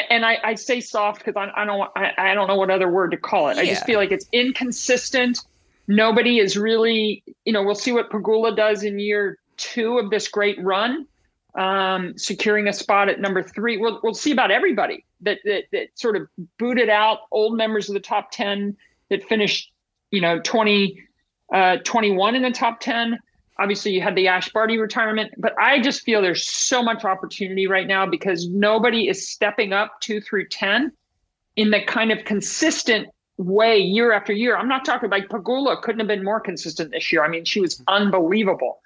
and, 0.09 0.25
I, 0.25 0.39
I, 0.43 0.55
say 0.55 0.81
soft 0.81 1.23
because 1.23 1.35
I, 1.35 1.61
I, 1.61 1.65
don't 1.65 1.89
I, 1.95 2.11
I, 2.17 2.33
don't 2.33 2.47
know 2.47 2.55
what 2.55 2.69
other 2.69 2.89
word 2.89 3.11
to 3.11 3.17
call 3.17 3.49
it 3.49 3.57
yeah. 3.57 3.63
i 3.63 3.65
just 3.65 3.85
feel 3.85 3.99
like 3.99 4.11
it's 4.11 4.27
inconsistent 4.31 5.39
nobody 5.87 6.39
is 6.39 6.57
really 6.57 7.23
you 7.45 7.53
know 7.53 7.63
we'll 7.63 7.75
see 7.75 7.91
what 7.91 8.09
Pegula 8.09 8.55
does 8.55 8.83
in 8.83 8.99
year 8.99 9.37
two 9.61 9.99
of 9.99 10.09
this 10.09 10.27
great 10.27 10.61
run, 10.61 11.05
um, 11.55 12.17
securing 12.17 12.67
a 12.67 12.73
spot 12.73 13.09
at 13.09 13.19
number 13.19 13.43
three. 13.43 13.77
We'll, 13.77 13.99
we'll 14.03 14.13
see 14.13 14.31
about 14.31 14.51
everybody 14.51 15.05
that, 15.21 15.39
that, 15.45 15.65
that 15.71 15.87
sort 15.95 16.15
of 16.15 16.27
booted 16.57 16.89
out 16.89 17.19
old 17.31 17.55
members 17.55 17.87
of 17.89 17.93
the 17.93 17.99
top 17.99 18.31
10 18.31 18.75
that 19.09 19.23
finished, 19.25 19.71
you 20.09 20.21
know, 20.21 20.39
20, 20.39 20.99
uh, 21.53 21.77
21 21.77 22.35
in 22.35 22.41
the 22.41 22.51
top 22.51 22.79
10. 22.79 23.19
Obviously, 23.59 23.91
you 23.91 24.01
had 24.01 24.15
the 24.15 24.27
Ash 24.27 24.49
Barty 24.49 24.77
retirement, 24.77 25.33
but 25.37 25.53
I 25.59 25.79
just 25.79 26.01
feel 26.01 26.21
there's 26.21 26.47
so 26.47 26.81
much 26.81 27.05
opportunity 27.05 27.67
right 27.67 27.85
now 27.85 28.07
because 28.07 28.49
nobody 28.49 29.07
is 29.07 29.29
stepping 29.29 29.71
up 29.73 29.99
two 30.01 30.19
through 30.19 30.47
10 30.47 30.91
in 31.57 31.69
the 31.69 31.81
kind 31.83 32.11
of 32.11 32.25
consistent 32.25 33.09
way 33.37 33.77
year 33.77 34.13
after 34.13 34.33
year. 34.33 34.57
I'm 34.57 34.67
not 34.67 34.85
talking 34.85 35.09
like 35.09 35.27
Pegula 35.27 35.81
couldn't 35.81 35.99
have 35.99 36.07
been 36.07 36.23
more 36.23 36.39
consistent 36.39 36.91
this 36.91 37.11
year. 37.11 37.23
I 37.23 37.27
mean, 37.27 37.45
she 37.45 37.59
was 37.59 37.83
unbelievable 37.87 38.81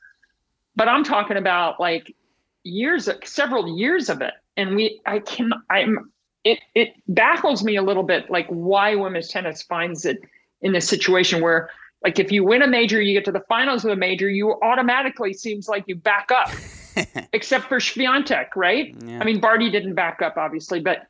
but 0.76 0.88
I'm 0.88 1.04
talking 1.04 1.38
about 1.38 1.80
like 1.80 2.16
years, 2.64 3.10
several 3.24 3.78
years 3.78 4.10
of 4.10 4.22
it. 4.22 4.34
And 4.58 4.76
we, 4.76 5.02
I 5.06 5.20
can, 5.20 5.52
I'm, 5.70 6.12
it, 6.44 6.60
it 6.74 6.94
baffles 7.08 7.64
me 7.64 7.76
a 7.76 7.82
little 7.82 8.04
bit, 8.04 8.30
like 8.30 8.48
why 8.48 8.96
women's 8.96 9.30
tennis 9.30 9.62
finds 9.62 10.06
it 10.06 10.20
in 10.62 10.74
this 10.74 10.88
situation 10.88 11.42
where, 11.42 11.70
like, 12.04 12.20
if 12.20 12.32
you 12.32 12.44
win 12.44 12.62
a 12.62 12.68
major, 12.68 13.02
you 13.02 13.14
get 13.14 13.26
to 13.26 13.32
the 13.32 13.44
finals 13.50 13.84
of 13.84 13.92
a 13.92 13.96
major, 13.96 14.30
you 14.30 14.60
automatically 14.62 15.34
seems 15.34 15.68
like 15.68 15.84
you 15.88 15.96
back 15.96 16.30
up, 16.32 16.50
except 17.34 17.66
for 17.66 17.80
Swiatek, 17.80 18.48
right? 18.56 18.96
Yeah. 19.04 19.20
I 19.20 19.24
mean, 19.24 19.40
Barty 19.40 19.72
didn't 19.72 19.96
back 19.96 20.22
up, 20.22 20.38
obviously, 20.38 20.80
but 20.80 21.08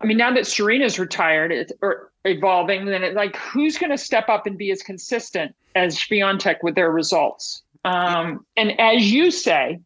I 0.00 0.06
mean, 0.06 0.18
now 0.18 0.32
that 0.34 0.46
Serena's 0.46 0.98
retired 0.98 1.50
it's, 1.50 1.72
or 1.80 2.12
evolving, 2.26 2.84
then 2.84 3.02
it, 3.02 3.14
like, 3.14 3.36
who's 3.36 3.78
going 3.78 3.90
to 3.90 3.96
step 3.96 4.28
up 4.28 4.46
and 4.46 4.58
be 4.58 4.70
as 4.70 4.82
consistent 4.82 5.54
as 5.74 5.96
Swiatek 5.96 6.56
with 6.62 6.74
their 6.74 6.90
results? 6.90 7.62
Um, 7.84 8.46
and 8.56 8.78
as 8.80 9.12
you 9.12 9.30
say, 9.30 9.80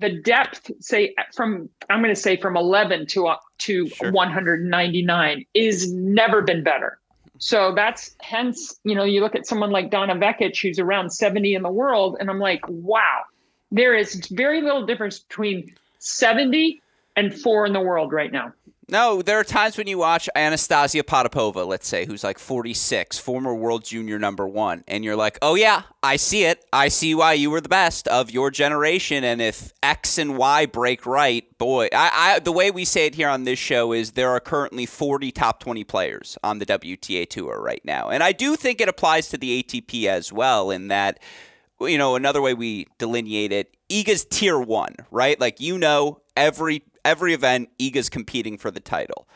the 0.00 0.20
depth, 0.20 0.70
say 0.80 1.14
from 1.34 1.68
I'm 1.88 2.00
going 2.00 2.14
to 2.14 2.20
say 2.20 2.36
from 2.36 2.56
11 2.56 3.06
to 3.08 3.28
uh, 3.28 3.36
to 3.58 3.88
sure. 3.88 4.12
199, 4.12 5.44
is 5.54 5.92
never 5.92 6.42
been 6.42 6.64
better. 6.64 6.98
So 7.38 7.74
that's 7.74 8.14
hence, 8.20 8.80
you 8.84 8.94
know, 8.94 9.04
you 9.04 9.20
look 9.20 9.34
at 9.34 9.46
someone 9.46 9.70
like 9.70 9.90
Donna 9.90 10.14
Vekic, 10.14 10.60
who's 10.60 10.78
around 10.78 11.10
70 11.10 11.54
in 11.54 11.62
the 11.62 11.70
world, 11.70 12.16
and 12.20 12.30
I'm 12.30 12.38
like, 12.38 12.60
wow, 12.68 13.22
there 13.70 13.94
is 13.94 14.26
very 14.28 14.62
little 14.62 14.86
difference 14.86 15.18
between 15.18 15.74
70 15.98 16.80
and 17.16 17.34
four 17.34 17.66
in 17.66 17.72
the 17.72 17.80
world 17.80 18.12
right 18.12 18.32
now. 18.32 18.52
No, 18.88 19.22
there 19.22 19.40
are 19.40 19.44
times 19.44 19.78
when 19.78 19.86
you 19.86 19.96
watch 19.96 20.28
Anastasia 20.34 21.02
Potapova, 21.02 21.66
let's 21.66 21.88
say, 21.88 22.04
who's 22.04 22.22
like 22.22 22.38
46, 22.38 23.18
former 23.18 23.54
world 23.54 23.84
junior 23.84 24.18
number 24.18 24.46
one, 24.46 24.84
and 24.86 25.02
you're 25.02 25.16
like, 25.16 25.38
oh, 25.40 25.54
yeah, 25.54 25.82
I 26.02 26.16
see 26.16 26.44
it. 26.44 26.64
I 26.70 26.88
see 26.88 27.14
why 27.14 27.32
you 27.32 27.50
were 27.50 27.62
the 27.62 27.68
best 27.68 28.06
of 28.08 28.30
your 28.30 28.50
generation. 28.50 29.24
And 29.24 29.40
if 29.40 29.72
X 29.82 30.18
and 30.18 30.36
Y 30.36 30.66
break 30.66 31.06
right, 31.06 31.46
boy, 31.56 31.88
I, 31.92 32.10
I, 32.36 32.38
the 32.40 32.52
way 32.52 32.70
we 32.70 32.84
say 32.84 33.06
it 33.06 33.14
here 33.14 33.28
on 33.28 33.44
this 33.44 33.58
show 33.58 33.92
is 33.92 34.12
there 34.12 34.30
are 34.30 34.40
currently 34.40 34.84
40 34.84 35.32
top 35.32 35.60
20 35.60 35.82
players 35.84 36.36
on 36.44 36.58
the 36.58 36.66
WTA 36.66 37.28
Tour 37.28 37.60
right 37.62 37.82
now. 37.84 38.10
And 38.10 38.22
I 38.22 38.32
do 38.32 38.54
think 38.54 38.82
it 38.82 38.88
applies 38.88 39.30
to 39.30 39.38
the 39.38 39.62
ATP 39.62 40.06
as 40.06 40.30
well, 40.30 40.70
in 40.70 40.88
that 40.88 41.20
you 41.80 41.98
know, 41.98 42.16
another 42.16 42.40
way 42.40 42.54
we 42.54 42.86
delineate 42.98 43.52
it, 43.52 43.76
Iga's 43.90 44.24
tier 44.24 44.58
one, 44.58 44.94
right? 45.10 45.38
Like 45.40 45.60
you 45.60 45.78
know, 45.78 46.20
every 46.36 46.82
every 47.04 47.34
event, 47.34 47.70
Iga's 47.78 48.08
competing 48.08 48.58
for 48.58 48.70
the 48.70 48.80
title. 48.80 49.28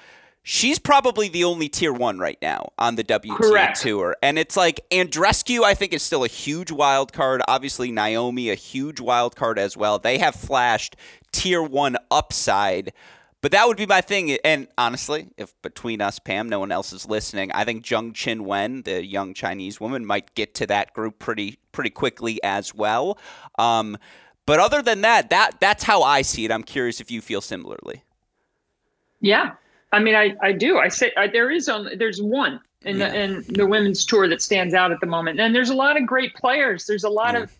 She's 0.42 0.78
probably 0.78 1.28
the 1.28 1.44
only 1.44 1.68
tier 1.68 1.92
one 1.92 2.18
right 2.18 2.38
now 2.40 2.72
on 2.78 2.96
the 2.96 3.04
WTA 3.04 3.36
Correct. 3.36 3.80
tour. 3.82 4.16
And 4.22 4.38
it's 4.38 4.56
like 4.56 4.80
Andreescu, 4.90 5.62
I 5.62 5.74
think, 5.74 5.92
is 5.92 6.02
still 6.02 6.24
a 6.24 6.28
huge 6.28 6.70
wild 6.70 7.12
card. 7.12 7.42
Obviously, 7.46 7.90
Naomi, 7.90 8.48
a 8.48 8.54
huge 8.54 8.98
wild 8.98 9.36
card 9.36 9.58
as 9.58 9.76
well. 9.76 9.98
They 9.98 10.16
have 10.18 10.34
flashed 10.34 10.96
tier 11.32 11.62
one 11.62 11.98
upside. 12.10 12.94
But 13.40 13.52
that 13.52 13.68
would 13.68 13.76
be 13.76 13.86
my 13.86 14.00
thing. 14.00 14.36
And 14.44 14.68
honestly, 14.76 15.28
if 15.36 15.52
between 15.62 16.00
us, 16.00 16.18
Pam, 16.18 16.48
no 16.48 16.58
one 16.60 16.72
else 16.72 16.92
is 16.92 17.06
listening, 17.06 17.52
I 17.52 17.64
think 17.64 17.84
Zheng 17.84 18.40
Wen, 18.40 18.82
the 18.82 19.04
young 19.04 19.34
Chinese 19.34 19.80
woman, 19.80 20.04
might 20.04 20.34
get 20.34 20.54
to 20.56 20.66
that 20.66 20.92
group 20.92 21.18
pretty 21.18 21.58
pretty 21.70 21.90
quickly 21.90 22.42
as 22.42 22.74
well. 22.74 23.18
Um, 23.58 23.96
but 24.48 24.60
other 24.60 24.80
than 24.80 25.02
that, 25.02 25.28
that 25.28 25.60
that's 25.60 25.84
how 25.84 26.02
I 26.02 26.22
see 26.22 26.46
it. 26.46 26.50
I'm 26.50 26.62
curious 26.62 27.02
if 27.02 27.10
you 27.10 27.20
feel 27.20 27.42
similarly. 27.42 28.02
Yeah, 29.20 29.52
I 29.92 29.98
mean, 29.98 30.14
I 30.14 30.34
I 30.40 30.52
do. 30.52 30.78
I 30.78 30.88
say 30.88 31.12
I, 31.18 31.26
there 31.26 31.50
is 31.50 31.68
only 31.68 31.96
there's 31.96 32.22
one 32.22 32.58
in 32.80 32.96
yeah. 32.96 33.10
the 33.10 33.20
in 33.20 33.44
the 33.48 33.66
women's 33.66 34.06
tour 34.06 34.26
that 34.26 34.40
stands 34.40 34.72
out 34.72 34.90
at 34.90 35.00
the 35.00 35.06
moment. 35.06 35.38
And 35.38 35.54
there's 35.54 35.68
a 35.68 35.74
lot 35.74 36.00
of 36.00 36.06
great 36.06 36.34
players. 36.34 36.86
There's 36.86 37.04
a 37.04 37.10
lot 37.10 37.34
yeah. 37.34 37.42
of, 37.42 37.52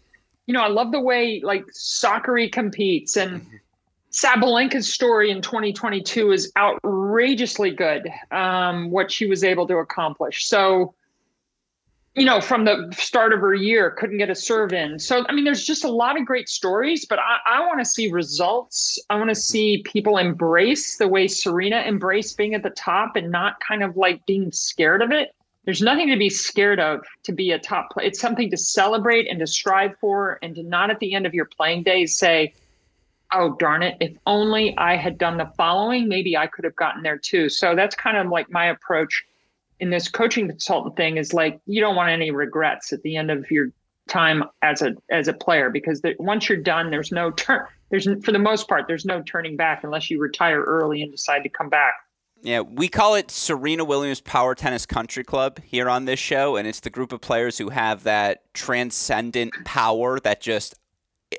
you 0.46 0.55
know, 0.55 0.62
I 0.62 0.68
love 0.68 0.90
the 0.90 1.01
way 1.01 1.42
like 1.44 1.66
Sakkari 1.66 2.51
competes 2.51 3.16
and. 3.16 3.42
Mm-hmm. 3.42 3.57
Sabalenka's 4.11 4.90
story 4.90 5.31
in 5.31 5.42
2022 5.42 6.33
is 6.33 6.51
outrageously 6.57 7.70
good. 7.70 8.11
Um, 8.31 8.90
what 8.90 9.12
she 9.12 9.27
was 9.27 9.44
able 9.44 9.66
to 9.66 9.77
accomplish. 9.77 10.46
So, 10.46 10.94
you 12.18 12.24
know, 12.24 12.40
from 12.40 12.64
the 12.64 12.92
start 12.96 13.33
of 13.33 13.40
her 13.40 13.54
year, 13.54 13.92
couldn't 13.92 14.18
get 14.18 14.28
a 14.28 14.35
serve 14.35 14.72
in. 14.72 14.98
So, 14.98 15.24
I 15.28 15.33
mean, 15.33 15.44
there's 15.44 15.64
just 15.64 15.85
a 15.85 15.90
lot 15.90 16.18
of 16.18 16.26
great 16.26 16.48
stories, 16.48 17.07
but 17.07 17.20
I, 17.20 17.38
I 17.46 17.61
want 17.61 17.78
to 17.78 17.85
see 17.85 18.11
results. 18.11 18.98
I 19.09 19.16
want 19.16 19.28
to 19.31 19.37
see 19.37 19.83
people 19.85 20.18
embrace 20.18 20.96
the 20.96 21.07
way 21.07 21.28
Serena 21.28 21.76
embraced 21.76 22.37
being 22.37 22.54
at 22.54 22.64
the 22.64 22.70
top 22.70 23.14
and 23.14 23.31
not 23.31 23.61
kind 23.61 23.85
of 23.85 23.96
like 23.96 24.26
being 24.26 24.50
scared 24.50 25.00
of 25.00 25.12
it. 25.12 25.35
There's 25.64 25.81
nothing 25.81 26.09
to 26.09 26.16
be 26.16 26.28
scared 26.28 26.81
of 26.81 27.04
to 27.22 27.33
be 27.33 27.52
a 27.52 27.59
top 27.59 27.90
player. 27.90 28.09
It's 28.09 28.20
something 28.20 28.50
to 28.50 28.57
celebrate 28.57 29.28
and 29.28 29.38
to 29.38 29.46
strive 29.46 29.96
for, 30.00 30.38
and 30.42 30.54
to 30.57 30.62
not 30.64 30.90
at 30.90 30.98
the 30.98 31.14
end 31.14 31.24
of 31.24 31.35
your 31.35 31.44
playing 31.44 31.85
days 31.85 32.18
say, 32.18 32.52
oh, 33.33 33.54
darn 33.59 33.83
it, 33.83 33.96
if 34.00 34.16
only 34.26 34.76
I 34.78 34.96
had 34.96 35.18
done 35.18 35.37
the 35.37 35.52
following, 35.57 36.09
maybe 36.09 36.37
I 36.37 36.46
could 36.46 36.64
have 36.64 36.74
gotten 36.74 37.02
there 37.02 37.18
too. 37.18 37.48
So 37.48 37.76
that's 37.76 37.94
kind 37.94 38.16
of 38.16 38.28
like 38.28 38.50
my 38.50 38.66
approach 38.66 39.24
in 39.81 39.91
this 39.91 40.09
coaching 40.09 40.49
consultant 40.49 40.97
thing 40.97 41.17
is 41.17 41.33
like 41.33 41.61
you 41.67 41.81
don't 41.81 41.97
want 41.97 42.11
any 42.11 42.31
regrets 42.31 42.93
at 42.93 43.03
the 43.03 43.17
end 43.17 43.31
of 43.31 43.51
your 43.51 43.69
time 44.09 44.43
as 44.62 44.83
a 44.83 44.95
as 45.11 45.29
a 45.29 45.33
player 45.33 45.71
because 45.71 46.01
the, 46.01 46.14
once 46.19 46.49
you're 46.49 46.59
done 46.59 46.91
there's 46.91 47.12
no 47.12 47.31
turn 47.33 47.67
there's 47.91 48.09
for 48.25 48.33
the 48.33 48.38
most 48.38 48.69
part 48.69 48.87
there's 48.88 49.05
no 49.05 49.23
turning 49.23 49.57
back 49.57 49.85
unless 49.85 50.11
you 50.11 50.21
retire 50.21 50.62
early 50.62 51.03
and 51.03 51.12
decide 51.12 51.43
to 51.43 51.49
come 51.49 51.69
back. 51.69 51.95
Yeah, 52.41 52.61
we 52.61 52.87
call 52.87 53.17
it 53.17 53.33
Serena 53.33 53.85
Williams 53.85 54.21
Power 54.21 54.55
Tennis 54.55 54.87
Country 54.87 55.25
Club 55.25 55.59
here 55.64 55.91
on 55.91 56.05
this 56.05 56.21
show, 56.21 56.55
and 56.55 56.69
it's 56.69 56.79
the 56.79 56.91
group 56.91 57.11
of 57.11 57.21
players 57.21 57.59
who 57.59 57.71
have 57.71 58.05
that 58.05 58.55
transcendent 58.55 59.53
power 59.64 60.21
that 60.21 60.41
just 60.41 60.77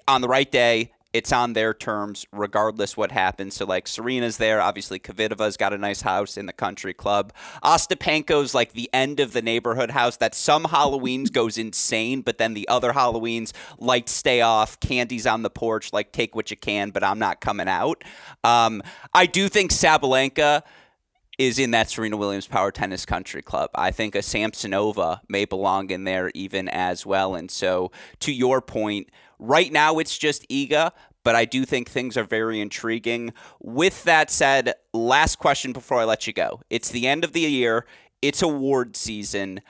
on 0.09 0.19
the 0.19 0.27
right 0.27 0.51
day 0.51 0.91
it's 1.13 1.31
on 1.31 1.53
their 1.53 1.73
terms 1.73 2.25
regardless 2.31 2.95
what 2.95 3.11
happens. 3.11 3.55
So 3.55 3.65
like 3.65 3.87
Serena's 3.87 4.37
there, 4.37 4.61
obviously 4.61 4.99
Kvitova's 4.99 5.57
got 5.57 5.73
a 5.73 5.77
nice 5.77 6.01
house 6.01 6.37
in 6.37 6.45
the 6.45 6.53
country 6.53 6.93
club. 6.93 7.33
Ostapenko's 7.63 8.53
like 8.53 8.73
the 8.73 8.89
end 8.93 9.19
of 9.19 9.33
the 9.33 9.41
neighborhood 9.41 9.91
house 9.91 10.17
that 10.17 10.35
some 10.35 10.65
Halloweens 10.65 11.31
goes 11.31 11.57
insane, 11.57 12.21
but 12.21 12.37
then 12.37 12.53
the 12.53 12.67
other 12.67 12.93
Halloweens 12.93 13.53
lights 13.79 14.11
stay 14.11 14.41
off, 14.41 14.79
candy's 14.79 15.25
on 15.25 15.41
the 15.41 15.49
porch, 15.49 15.91
like 15.93 16.11
take 16.11 16.35
what 16.35 16.51
you 16.51 16.57
can, 16.57 16.91
but 16.91 17.03
I'm 17.03 17.19
not 17.19 17.41
coming 17.41 17.67
out. 17.67 18.03
Um, 18.43 18.83
I 19.13 19.25
do 19.25 19.49
think 19.49 19.71
Sabalenka 19.71 20.61
is 21.39 21.57
in 21.57 21.71
that 21.71 21.89
Serena 21.89 22.17
Williams 22.17 22.45
Power 22.45 22.71
Tennis 22.71 23.03
Country 23.03 23.41
Club. 23.41 23.71
I 23.73 23.89
think 23.89 24.13
a 24.13 24.19
Samsonova 24.19 25.21
may 25.27 25.45
belong 25.45 25.89
in 25.89 26.03
there 26.03 26.29
even 26.35 26.69
as 26.69 27.03
well. 27.03 27.33
And 27.33 27.49
so, 27.49 27.91
to 28.19 28.31
your 28.31 28.61
point, 28.61 29.09
Right 29.39 29.71
now, 29.71 29.99
it's 29.99 30.17
just 30.17 30.47
Iga, 30.49 30.91
but 31.23 31.35
I 31.35 31.45
do 31.45 31.63
think 31.63 31.89
things 31.89 32.17
are 32.17 32.25
very 32.25 32.59
intriguing. 32.59 33.33
With 33.61 34.03
that 34.03 34.29
said, 34.29 34.73
last 34.93 35.37
question 35.37 35.71
before 35.71 35.99
I 35.99 36.03
let 36.03 36.27
you 36.27 36.33
go. 36.33 36.61
It's 36.69 36.89
the 36.89 37.07
end 37.07 37.23
of 37.23 37.31
the 37.31 37.41
year, 37.41 37.85
it's 38.21 38.41
award 38.41 38.97
season. 38.97 39.61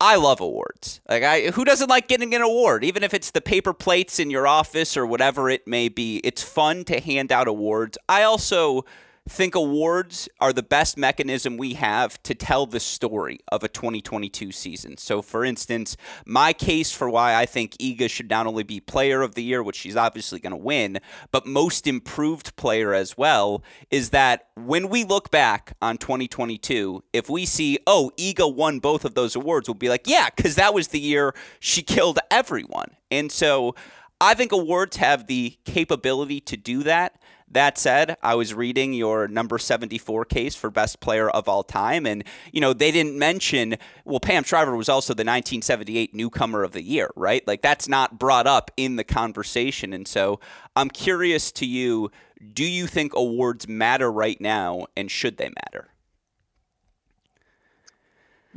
I 0.00 0.14
love 0.14 0.40
awards. 0.40 1.00
Like 1.08 1.24
I 1.24 1.48
who 1.48 1.64
doesn't 1.64 1.88
like 1.88 2.06
getting 2.06 2.32
an 2.34 2.42
award, 2.42 2.84
even 2.84 3.02
if 3.02 3.12
it's 3.12 3.32
the 3.32 3.40
paper 3.40 3.72
plates 3.72 4.20
in 4.20 4.30
your 4.30 4.46
office 4.46 4.96
or 4.96 5.04
whatever 5.04 5.50
it 5.50 5.66
may 5.66 5.88
be. 5.88 6.18
It's 6.18 6.42
fun 6.42 6.84
to 6.84 7.00
hand 7.00 7.32
out 7.32 7.48
awards. 7.48 7.98
I 8.08 8.22
also 8.22 8.84
think 9.28 9.54
awards 9.54 10.28
are 10.40 10.52
the 10.52 10.62
best 10.62 10.96
mechanism 10.96 11.56
we 11.56 11.74
have 11.74 12.22
to 12.24 12.34
tell 12.34 12.66
the 12.66 12.80
story 12.80 13.38
of 13.52 13.62
a 13.62 13.68
2022 13.68 14.52
season. 14.52 14.96
So, 14.96 15.22
for 15.22 15.44
instance, 15.44 15.96
my 16.26 16.52
case 16.52 16.92
for 16.92 17.08
why 17.08 17.34
I 17.34 17.46
think 17.46 17.76
Iga 17.78 18.10
should 18.10 18.30
not 18.30 18.46
only 18.46 18.62
be 18.62 18.80
player 18.80 19.22
of 19.22 19.34
the 19.34 19.42
year, 19.42 19.62
which 19.62 19.76
she's 19.76 19.96
obviously 19.96 20.40
going 20.40 20.52
to 20.52 20.56
win, 20.56 20.98
but 21.30 21.46
most 21.46 21.86
improved 21.86 22.56
player 22.56 22.94
as 22.94 23.16
well, 23.16 23.62
is 23.90 24.10
that 24.10 24.48
when 24.56 24.88
we 24.88 25.04
look 25.04 25.30
back 25.30 25.74
on 25.80 25.98
2022, 25.98 27.04
if 27.12 27.30
we 27.30 27.46
see, 27.46 27.78
oh, 27.86 28.10
Iga 28.16 28.52
won 28.52 28.78
both 28.78 29.04
of 29.04 29.14
those 29.14 29.36
awards, 29.36 29.68
we'll 29.68 29.74
be 29.74 29.88
like, 29.88 30.06
yeah, 30.06 30.28
because 30.34 30.54
that 30.56 30.74
was 30.74 30.88
the 30.88 31.00
year 31.00 31.34
she 31.60 31.82
killed 31.82 32.18
everyone. 32.30 32.90
And 33.10 33.32
so, 33.32 33.74
I 34.20 34.34
think 34.34 34.52
awards 34.52 34.96
have 34.96 35.26
the 35.26 35.56
capability 35.64 36.40
to 36.40 36.56
do 36.56 36.82
that. 36.82 37.20
That 37.50 37.78
said, 37.78 38.16
I 38.22 38.34
was 38.34 38.52
reading 38.52 38.92
your 38.92 39.26
number 39.26 39.58
74 39.58 40.26
case 40.26 40.54
for 40.54 40.70
best 40.70 41.00
player 41.00 41.30
of 41.30 41.48
all 41.48 41.62
time, 41.62 42.04
and, 42.04 42.22
you 42.52 42.60
know, 42.60 42.74
they 42.74 42.90
didn't 42.90 43.18
mention, 43.18 43.76
well, 44.04 44.20
Pam 44.20 44.44
Shriver 44.44 44.76
was 44.76 44.90
also 44.90 45.14
the 45.14 45.20
1978 45.20 46.14
newcomer 46.14 46.62
of 46.62 46.72
the 46.72 46.82
year, 46.82 47.10
right? 47.16 47.46
Like, 47.46 47.62
that's 47.62 47.88
not 47.88 48.18
brought 48.18 48.46
up 48.46 48.70
in 48.76 48.96
the 48.96 49.04
conversation. 49.04 49.94
And 49.94 50.06
so 50.06 50.40
I'm 50.76 50.90
curious 50.90 51.50
to 51.52 51.66
you 51.66 52.10
do 52.52 52.64
you 52.64 52.86
think 52.86 53.14
awards 53.16 53.66
matter 53.66 54.12
right 54.12 54.40
now, 54.40 54.86
and 54.96 55.10
should 55.10 55.38
they 55.38 55.48
matter? 55.48 55.88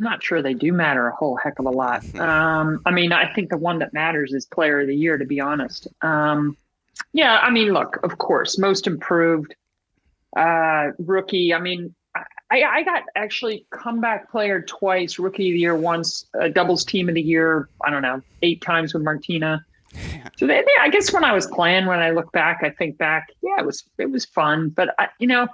I'm 0.01 0.05
not 0.05 0.23
sure 0.23 0.41
they 0.41 0.55
do 0.55 0.73
matter 0.73 1.07
a 1.07 1.15
whole 1.15 1.37
heck 1.37 1.59
of 1.59 1.65
a 1.65 1.69
lot. 1.69 2.03
Um, 2.21 2.81
I 2.85 2.91
mean, 2.91 3.11
I 3.11 3.31
think 3.33 3.49
the 3.49 3.57
one 3.57 3.79
that 3.79 3.93
matters 3.93 4.33
is 4.33 4.45
player 4.45 4.81
of 4.81 4.87
the 4.87 4.95
year, 4.95 5.17
to 5.17 5.25
be 5.25 5.39
honest. 5.39 5.87
Um, 6.01 6.57
yeah, 7.13 7.39
I 7.39 7.49
mean, 7.49 7.73
look, 7.73 7.99
of 8.03 8.17
course, 8.17 8.57
most 8.57 8.87
improved 8.87 9.53
uh, 10.35 10.91
rookie. 10.99 11.53
I 11.53 11.59
mean, 11.59 11.93
I, 12.15 12.63
I 12.63 12.83
got 12.83 13.03
actually 13.15 13.65
comeback 13.69 14.31
player 14.31 14.61
twice, 14.61 15.19
rookie 15.19 15.49
of 15.49 15.53
the 15.53 15.59
year 15.59 15.75
once, 15.75 16.25
a 16.33 16.49
doubles 16.49 16.85
team 16.85 17.09
of 17.09 17.15
the 17.15 17.21
year. 17.21 17.69
I 17.83 17.89
don't 17.89 18.01
know, 18.01 18.21
eight 18.41 18.61
times 18.61 18.93
with 18.93 19.03
Martina. 19.03 19.65
So 20.37 20.47
they, 20.47 20.61
they, 20.61 20.75
I 20.81 20.89
guess 20.89 21.11
when 21.11 21.23
I 21.23 21.33
was 21.33 21.47
playing, 21.47 21.85
when 21.85 21.99
I 21.99 22.11
look 22.11 22.31
back, 22.31 22.61
I 22.63 22.69
think 22.69 22.97
back, 22.97 23.29
yeah, 23.41 23.59
it 23.59 23.65
was 23.65 23.83
it 23.97 24.09
was 24.09 24.25
fun. 24.25 24.69
But 24.69 24.95
I, 24.99 25.09
you 25.19 25.27
know, 25.27 25.47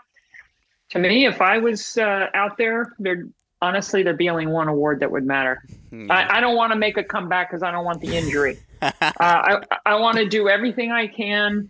to 0.90 1.00
me, 1.00 1.26
if 1.26 1.42
I 1.42 1.58
was 1.58 1.98
uh, 1.98 2.28
out 2.34 2.58
there, 2.58 2.94
there 3.00 3.26
honestly, 3.62 4.04
there'd 4.04 4.18
be 4.18 4.30
only 4.30 4.48
one 4.48 4.68
award 4.68 5.00
that 5.00 5.12
would 5.12 5.26
matter. 5.26 5.64
Hmm. 5.90 6.12
I, 6.12 6.38
I, 6.38 6.40
don't 6.40 6.56
want 6.56 6.72
to 6.74 6.78
make 6.78 6.98
a 6.98 7.04
comeback 7.04 7.50
because 7.50 7.64
I 7.64 7.72
don't 7.72 7.86
want 7.86 8.02
the 8.02 8.16
injury. 8.16 8.60
uh, 8.82 8.92
I, 9.20 9.62
I 9.86 9.96
want 9.96 10.18
to 10.18 10.28
do 10.28 10.50
everything 10.50 10.92
I 10.92 11.08
can, 11.08 11.70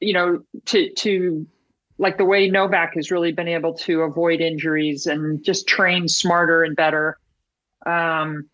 you 0.00 0.12
know, 0.12 0.42
to 0.66 0.90
to 0.90 1.46
like 1.98 2.18
the 2.18 2.24
way 2.24 2.48
Novak 2.50 2.94
has 2.94 3.10
really 3.10 3.32
been 3.32 3.48
able 3.48 3.74
to 3.74 4.02
avoid 4.02 4.40
injuries 4.40 5.06
and 5.06 5.42
just 5.44 5.66
train 5.66 6.08
smarter 6.08 6.64
and 6.64 6.74
better. 6.74 7.18
Um, 7.86 8.48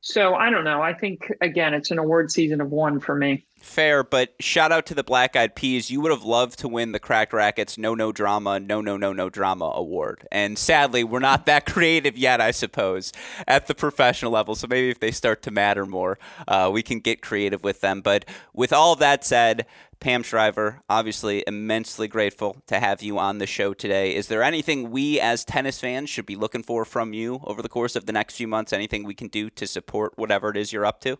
so 0.00 0.34
I 0.34 0.50
don't 0.50 0.64
know. 0.64 0.82
I 0.82 0.94
think 0.94 1.32
again, 1.40 1.74
it's 1.74 1.90
an 1.90 1.98
award 1.98 2.30
season 2.30 2.60
of 2.60 2.70
one 2.70 3.00
for 3.00 3.14
me. 3.14 3.46
Fair, 3.60 4.02
but 4.02 4.34
shout 4.40 4.72
out 4.72 4.86
to 4.86 4.94
the 4.94 5.04
Black 5.04 5.36
Eyed 5.36 5.54
Peas. 5.54 5.90
You 5.90 6.00
would 6.00 6.10
have 6.10 6.24
loved 6.24 6.58
to 6.60 6.68
win 6.68 6.92
the 6.92 6.98
Cracked 6.98 7.34
Racquets 7.34 7.76
No 7.76 7.94
No 7.94 8.10
Drama, 8.10 8.58
No 8.58 8.80
No 8.80 8.96
No 8.96 9.12
No 9.12 9.28
Drama 9.28 9.66
award. 9.74 10.26
And 10.32 10.58
sadly, 10.58 11.04
we're 11.04 11.18
not 11.18 11.44
that 11.44 11.66
creative 11.70 12.16
yet, 12.16 12.40
I 12.40 12.52
suppose, 12.52 13.12
at 13.46 13.66
the 13.66 13.74
professional 13.74 14.32
level. 14.32 14.54
So 14.54 14.66
maybe 14.66 14.88
if 14.88 15.00
they 15.00 15.10
start 15.10 15.42
to 15.42 15.50
matter 15.50 15.84
more, 15.84 16.18
uh, 16.48 16.70
we 16.72 16.82
can 16.82 17.00
get 17.00 17.20
creative 17.20 17.62
with 17.62 17.82
them. 17.82 18.00
But 18.00 18.24
with 18.54 18.72
all 18.72 18.96
that 18.96 19.24
said, 19.24 19.66
Pam 20.00 20.22
Shriver, 20.22 20.80
obviously 20.88 21.44
immensely 21.46 22.08
grateful 22.08 22.56
to 22.66 22.80
have 22.80 23.02
you 23.02 23.18
on 23.18 23.36
the 23.36 23.46
show 23.46 23.74
today. 23.74 24.14
Is 24.14 24.28
there 24.28 24.42
anything 24.42 24.90
we 24.90 25.20
as 25.20 25.44
tennis 25.44 25.78
fans 25.78 26.08
should 26.08 26.24
be 26.24 26.36
looking 26.36 26.62
for 26.62 26.86
from 26.86 27.12
you 27.12 27.40
over 27.44 27.60
the 27.60 27.68
course 27.68 27.96
of 27.96 28.06
the 28.06 28.12
next 28.12 28.34
few 28.34 28.48
months? 28.48 28.72
Anything 28.72 29.04
we 29.04 29.14
can 29.14 29.28
do 29.28 29.50
to 29.50 29.66
support 29.66 30.16
whatever 30.16 30.48
it 30.48 30.56
is 30.56 30.72
you're 30.72 30.86
up 30.86 31.02
to? 31.02 31.18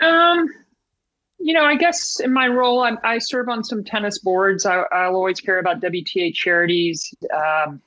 Um, 0.00 0.48
you 1.38 1.54
know, 1.54 1.64
I 1.64 1.76
guess 1.76 2.18
in 2.18 2.32
my 2.32 2.48
role, 2.48 2.82
I'm, 2.82 2.98
i 3.04 3.18
serve 3.18 3.48
on 3.48 3.62
some 3.62 3.84
tennis 3.84 4.18
boards. 4.18 4.66
I, 4.66 4.78
will 5.08 5.16
always 5.16 5.40
care 5.40 5.60
about 5.60 5.80
WTA 5.80 6.34
charities. 6.34 7.14
Um, 7.32 7.80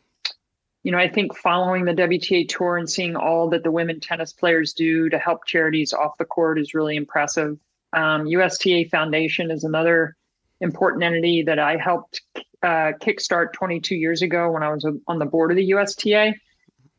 you 0.83 0.93
know, 0.93 0.97
I 0.97 1.09
think 1.09 1.35
following 1.35 1.83
the 1.83 1.93
WTA 1.93 2.47
tour 2.47 2.77
and 2.77 2.89
seeing 2.89 3.17
all 3.17 3.49
that 3.49 3.63
the 3.63 3.71
women 3.71 3.99
tennis 3.99 4.31
players 4.31 4.71
do 4.71 5.09
to 5.09 5.19
help 5.19 5.45
charities 5.45 5.91
off 5.91 6.17
the 6.17 6.23
court 6.23 6.57
is 6.57 6.73
really 6.73 6.95
impressive. 6.95 7.57
Um, 7.93 8.27
USTA 8.27 8.89
Foundation 8.89 9.51
is 9.51 9.63
another 9.63 10.15
important 10.61 11.03
entity 11.03 11.43
that 11.43 11.59
I 11.59 11.77
helped 11.77 12.21
uh, 12.63 12.93
kickstart 12.99 13.53
22 13.53 13.95
years 13.95 14.21
ago 14.21 14.51
when 14.51 14.63
I 14.63 14.69
was 14.69 14.85
on 15.07 15.19
the 15.19 15.25
board 15.25 15.51
of 15.51 15.57
the 15.57 15.65
USTA. 15.65 16.33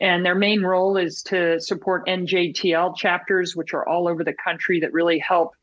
And 0.01 0.25
their 0.25 0.37
main 0.37 0.63
role 0.63 0.97
is 0.97 1.23
to 1.25 1.61
support 1.61 2.07
NJTL 2.07 2.97
chapters, 2.97 3.57
which 3.57 3.75
are 3.75 3.87
all 3.87 4.07
over 4.07 4.23
the 4.23 4.33
country 4.33 4.79
that 4.81 4.93
really 4.93 5.19
help 5.19 5.55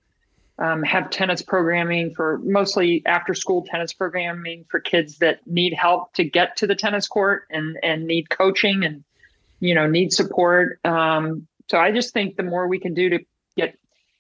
um, 0.57 0.83
have 0.83 1.09
tennis 1.09 1.41
programming 1.41 2.13
for 2.13 2.39
mostly 2.43 3.01
after 3.05 3.33
school 3.33 3.65
tennis 3.69 3.93
programming 3.93 4.65
for 4.69 4.79
kids 4.79 5.17
that 5.17 5.45
need 5.45 5.73
help 5.73 6.13
to 6.13 6.23
get 6.23 6.55
to 6.57 6.67
the 6.67 6.75
tennis 6.75 7.07
court 7.07 7.43
and 7.49 7.77
and 7.83 8.05
need 8.07 8.29
coaching 8.29 8.85
and 8.85 9.03
you 9.59 9.75
know 9.75 9.85
need 9.85 10.13
support 10.13 10.79
um, 10.85 11.45
so 11.69 11.77
i 11.77 11.91
just 11.91 12.13
think 12.13 12.37
the 12.37 12.43
more 12.43 12.67
we 12.67 12.79
can 12.79 12.93
do 12.93 13.09
to 13.09 13.19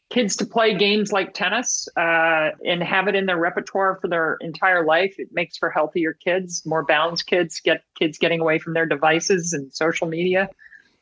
kids 0.09 0.35
to 0.37 0.45
play 0.45 0.75
games 0.75 1.11
like 1.11 1.33
tennis 1.33 1.87
uh, 1.97 2.51
and 2.65 2.83
have 2.83 3.07
it 3.07 3.15
in 3.15 3.25
their 3.25 3.37
repertoire 3.37 3.97
for 4.01 4.07
their 4.07 4.37
entire 4.41 4.85
life. 4.85 5.15
It 5.17 5.29
makes 5.31 5.57
for 5.57 5.69
healthier 5.69 6.13
kids, 6.13 6.63
more 6.65 6.83
balanced 6.83 7.27
kids, 7.27 7.59
get 7.59 7.83
kids 7.97 8.17
getting 8.17 8.39
away 8.39 8.59
from 8.59 8.73
their 8.73 8.85
devices 8.85 9.53
and 9.53 9.73
social 9.73 10.07
media. 10.07 10.49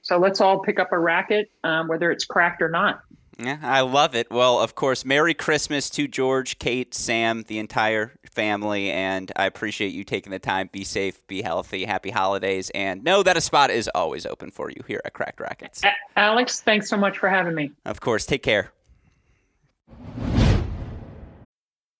So 0.01 0.18
let's 0.18 0.41
all 0.41 0.60
pick 0.60 0.80
up 0.80 0.91
a 0.91 0.99
racket, 0.99 1.49
um, 1.64 1.88
whether 1.88 2.12
it's 2.12 2.26
cracked 2.26 2.62
or 2.62 2.70
not. 2.70 3.01
Yeah, 3.39 3.58
I 3.64 3.82
love 3.82 4.16
it. 4.16 4.30
Well, 4.30 4.60
of 4.60 4.76
course, 4.76 5.04
Merry 5.06 5.34
Christmas 5.34 5.89
to 5.91 6.08
George, 6.08 6.60
Kate, 6.60 6.93
Sam, 6.93 7.43
the 7.47 7.58
entire 7.58 8.12
family, 8.30 8.91
and 8.91 9.32
I 9.36 9.45
appreciate 9.45 9.91
you 9.91 10.04
taking 10.04 10.32
the 10.32 10.39
time. 10.39 10.70
Be 10.72 10.84
safe, 10.84 11.26
be 11.28 11.41
healthy, 11.41 11.86
happy 11.86 12.12
holidays, 12.12 12.70
and 12.72 13.04
know 13.04 13.24
that 13.24 13.36
a 13.36 13.41
spot 13.41 13.72
is 13.72 13.89
always 13.95 14.26
open 14.26 14.51
for 14.51 14.70
you 14.70 14.84
here 14.88 15.01
at 15.04 15.14
Cracked 15.14 15.39
Racquets. 15.39 15.82
Alex, 16.16 16.62
thanks 16.62 16.89
so 16.89 16.97
much 16.97 17.18
for 17.18 17.28
having 17.28 17.56
me. 17.56 17.72
Of 17.86 18.01
course, 18.01 18.26
take 18.26 18.43
care. 18.43 18.72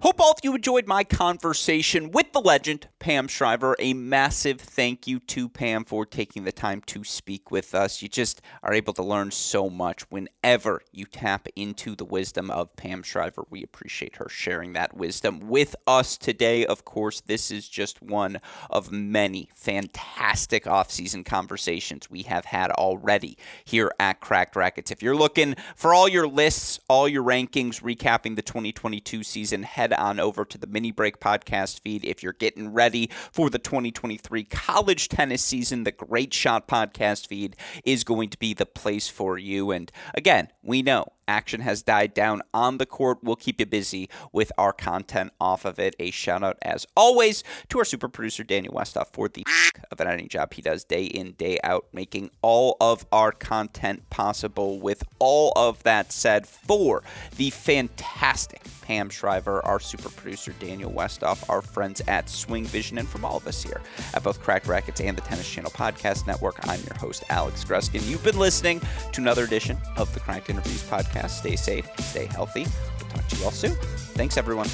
Hope 0.00 0.20
all 0.20 0.30
of 0.30 0.38
you 0.44 0.54
enjoyed 0.54 0.86
my 0.86 1.02
conversation 1.02 2.12
with 2.12 2.32
the 2.32 2.40
legend, 2.40 2.86
Pam 3.00 3.26
Shriver. 3.26 3.74
A 3.80 3.94
massive 3.94 4.60
thank 4.60 5.08
you 5.08 5.18
to 5.18 5.48
Pam 5.48 5.84
for 5.84 6.06
taking 6.06 6.44
the 6.44 6.52
time 6.52 6.82
to 6.86 7.02
speak 7.02 7.50
with 7.50 7.74
us. 7.74 8.00
You 8.00 8.08
just 8.08 8.40
are 8.62 8.72
able 8.72 8.92
to 8.92 9.02
learn 9.02 9.32
so 9.32 9.68
much 9.68 10.08
whenever 10.08 10.82
you 10.92 11.04
tap 11.04 11.48
into 11.56 11.96
the 11.96 12.04
wisdom 12.04 12.48
of 12.48 12.76
Pam 12.76 13.02
Shriver. 13.02 13.42
We 13.50 13.64
appreciate 13.64 14.14
her 14.16 14.28
sharing 14.28 14.72
that 14.74 14.96
wisdom 14.96 15.40
with 15.48 15.74
us 15.88 16.16
today. 16.16 16.64
Of 16.64 16.84
course, 16.84 17.20
this 17.20 17.50
is 17.50 17.68
just 17.68 18.00
one 18.00 18.40
of 18.70 18.92
many 18.92 19.48
fantastic 19.56 20.62
offseason 20.66 21.24
conversations 21.24 22.08
we 22.08 22.22
have 22.22 22.44
had 22.44 22.70
already 22.70 23.36
here 23.64 23.90
at 23.98 24.20
Cracked 24.20 24.54
Racquets. 24.54 24.92
If 24.92 25.02
you're 25.02 25.16
looking 25.16 25.56
for 25.74 25.92
all 25.92 26.08
your 26.08 26.28
lists, 26.28 26.78
all 26.88 27.08
your 27.08 27.24
rankings, 27.24 27.82
recapping 27.82 28.36
the 28.36 28.42
2022 28.42 29.24
season, 29.24 29.64
head 29.64 29.87
on 29.92 30.20
over 30.20 30.44
to 30.44 30.58
the 30.58 30.66
Mini 30.66 30.90
Break 30.90 31.20
podcast 31.20 31.80
feed. 31.80 32.04
If 32.04 32.22
you're 32.22 32.32
getting 32.32 32.72
ready 32.72 33.10
for 33.32 33.50
the 33.50 33.58
2023 33.58 34.44
college 34.44 35.08
tennis 35.08 35.44
season, 35.44 35.84
the 35.84 35.92
Great 35.92 36.32
Shot 36.34 36.68
podcast 36.68 37.26
feed 37.26 37.56
is 37.84 38.04
going 38.04 38.28
to 38.30 38.38
be 38.38 38.54
the 38.54 38.66
place 38.66 39.08
for 39.08 39.38
you. 39.38 39.70
And 39.70 39.90
again, 40.14 40.48
we 40.62 40.82
know 40.82 41.12
action 41.28 41.60
has 41.60 41.82
died 41.82 42.14
down 42.14 42.42
on 42.52 42.78
the 42.78 42.86
court. 42.86 43.18
We'll 43.22 43.36
keep 43.36 43.60
you 43.60 43.66
busy 43.66 44.08
with 44.32 44.50
our 44.58 44.72
content 44.72 45.32
off 45.40 45.64
of 45.64 45.78
it. 45.78 45.94
A 46.00 46.10
shout 46.10 46.42
out, 46.42 46.58
as 46.62 46.86
always, 46.96 47.44
to 47.68 47.78
our 47.78 47.84
super 47.84 48.08
producer, 48.08 48.42
Daniel 48.42 48.74
Westoff, 48.74 49.08
for 49.12 49.28
the 49.28 49.44
of 49.90 50.00
an 50.00 50.08
editing 50.08 50.28
job 50.28 50.54
he 50.54 50.62
does 50.62 50.84
day 50.84 51.04
in, 51.04 51.32
day 51.32 51.58
out, 51.62 51.86
making 51.92 52.30
all 52.42 52.76
of 52.80 53.06
our 53.12 53.30
content 53.30 54.08
possible. 54.10 54.80
With 54.80 55.04
all 55.18 55.52
of 55.54 55.82
that 55.82 56.12
said, 56.12 56.46
for 56.46 57.02
the 57.36 57.50
fantastic 57.50 58.62
Pam 58.82 59.10
Shriver, 59.10 59.64
our 59.64 59.77
super 59.80 60.08
producer, 60.10 60.52
Daniel 60.58 60.90
Westoff, 60.90 61.48
our 61.48 61.62
friends 61.62 62.02
at 62.08 62.28
Swing 62.28 62.64
Vision, 62.64 62.98
and 62.98 63.08
from 63.08 63.24
all 63.24 63.36
of 63.36 63.46
us 63.46 63.62
here 63.62 63.80
at 64.14 64.22
both 64.22 64.40
Cracked 64.40 64.66
Racquets 64.66 65.00
and 65.00 65.16
the 65.16 65.22
Tennis 65.22 65.50
Channel 65.50 65.70
Podcast 65.70 66.26
Network, 66.26 66.56
I'm 66.68 66.80
your 66.82 66.96
host, 66.98 67.24
Alex 67.28 67.64
Gruskin. 67.64 68.08
You've 68.08 68.24
been 68.24 68.38
listening 68.38 68.80
to 69.12 69.20
another 69.20 69.44
edition 69.44 69.78
of 69.96 70.12
the 70.14 70.20
Cracked 70.20 70.50
Interviews 70.50 70.82
Podcast. 70.84 71.30
Stay 71.30 71.56
safe, 71.56 71.88
stay 72.00 72.26
healthy. 72.26 72.66
We'll 73.00 73.10
talk 73.10 73.26
to 73.28 73.36
you 73.36 73.44
all 73.44 73.50
soon. 73.50 73.74
Thanks, 74.14 74.36
everyone. 74.36 74.68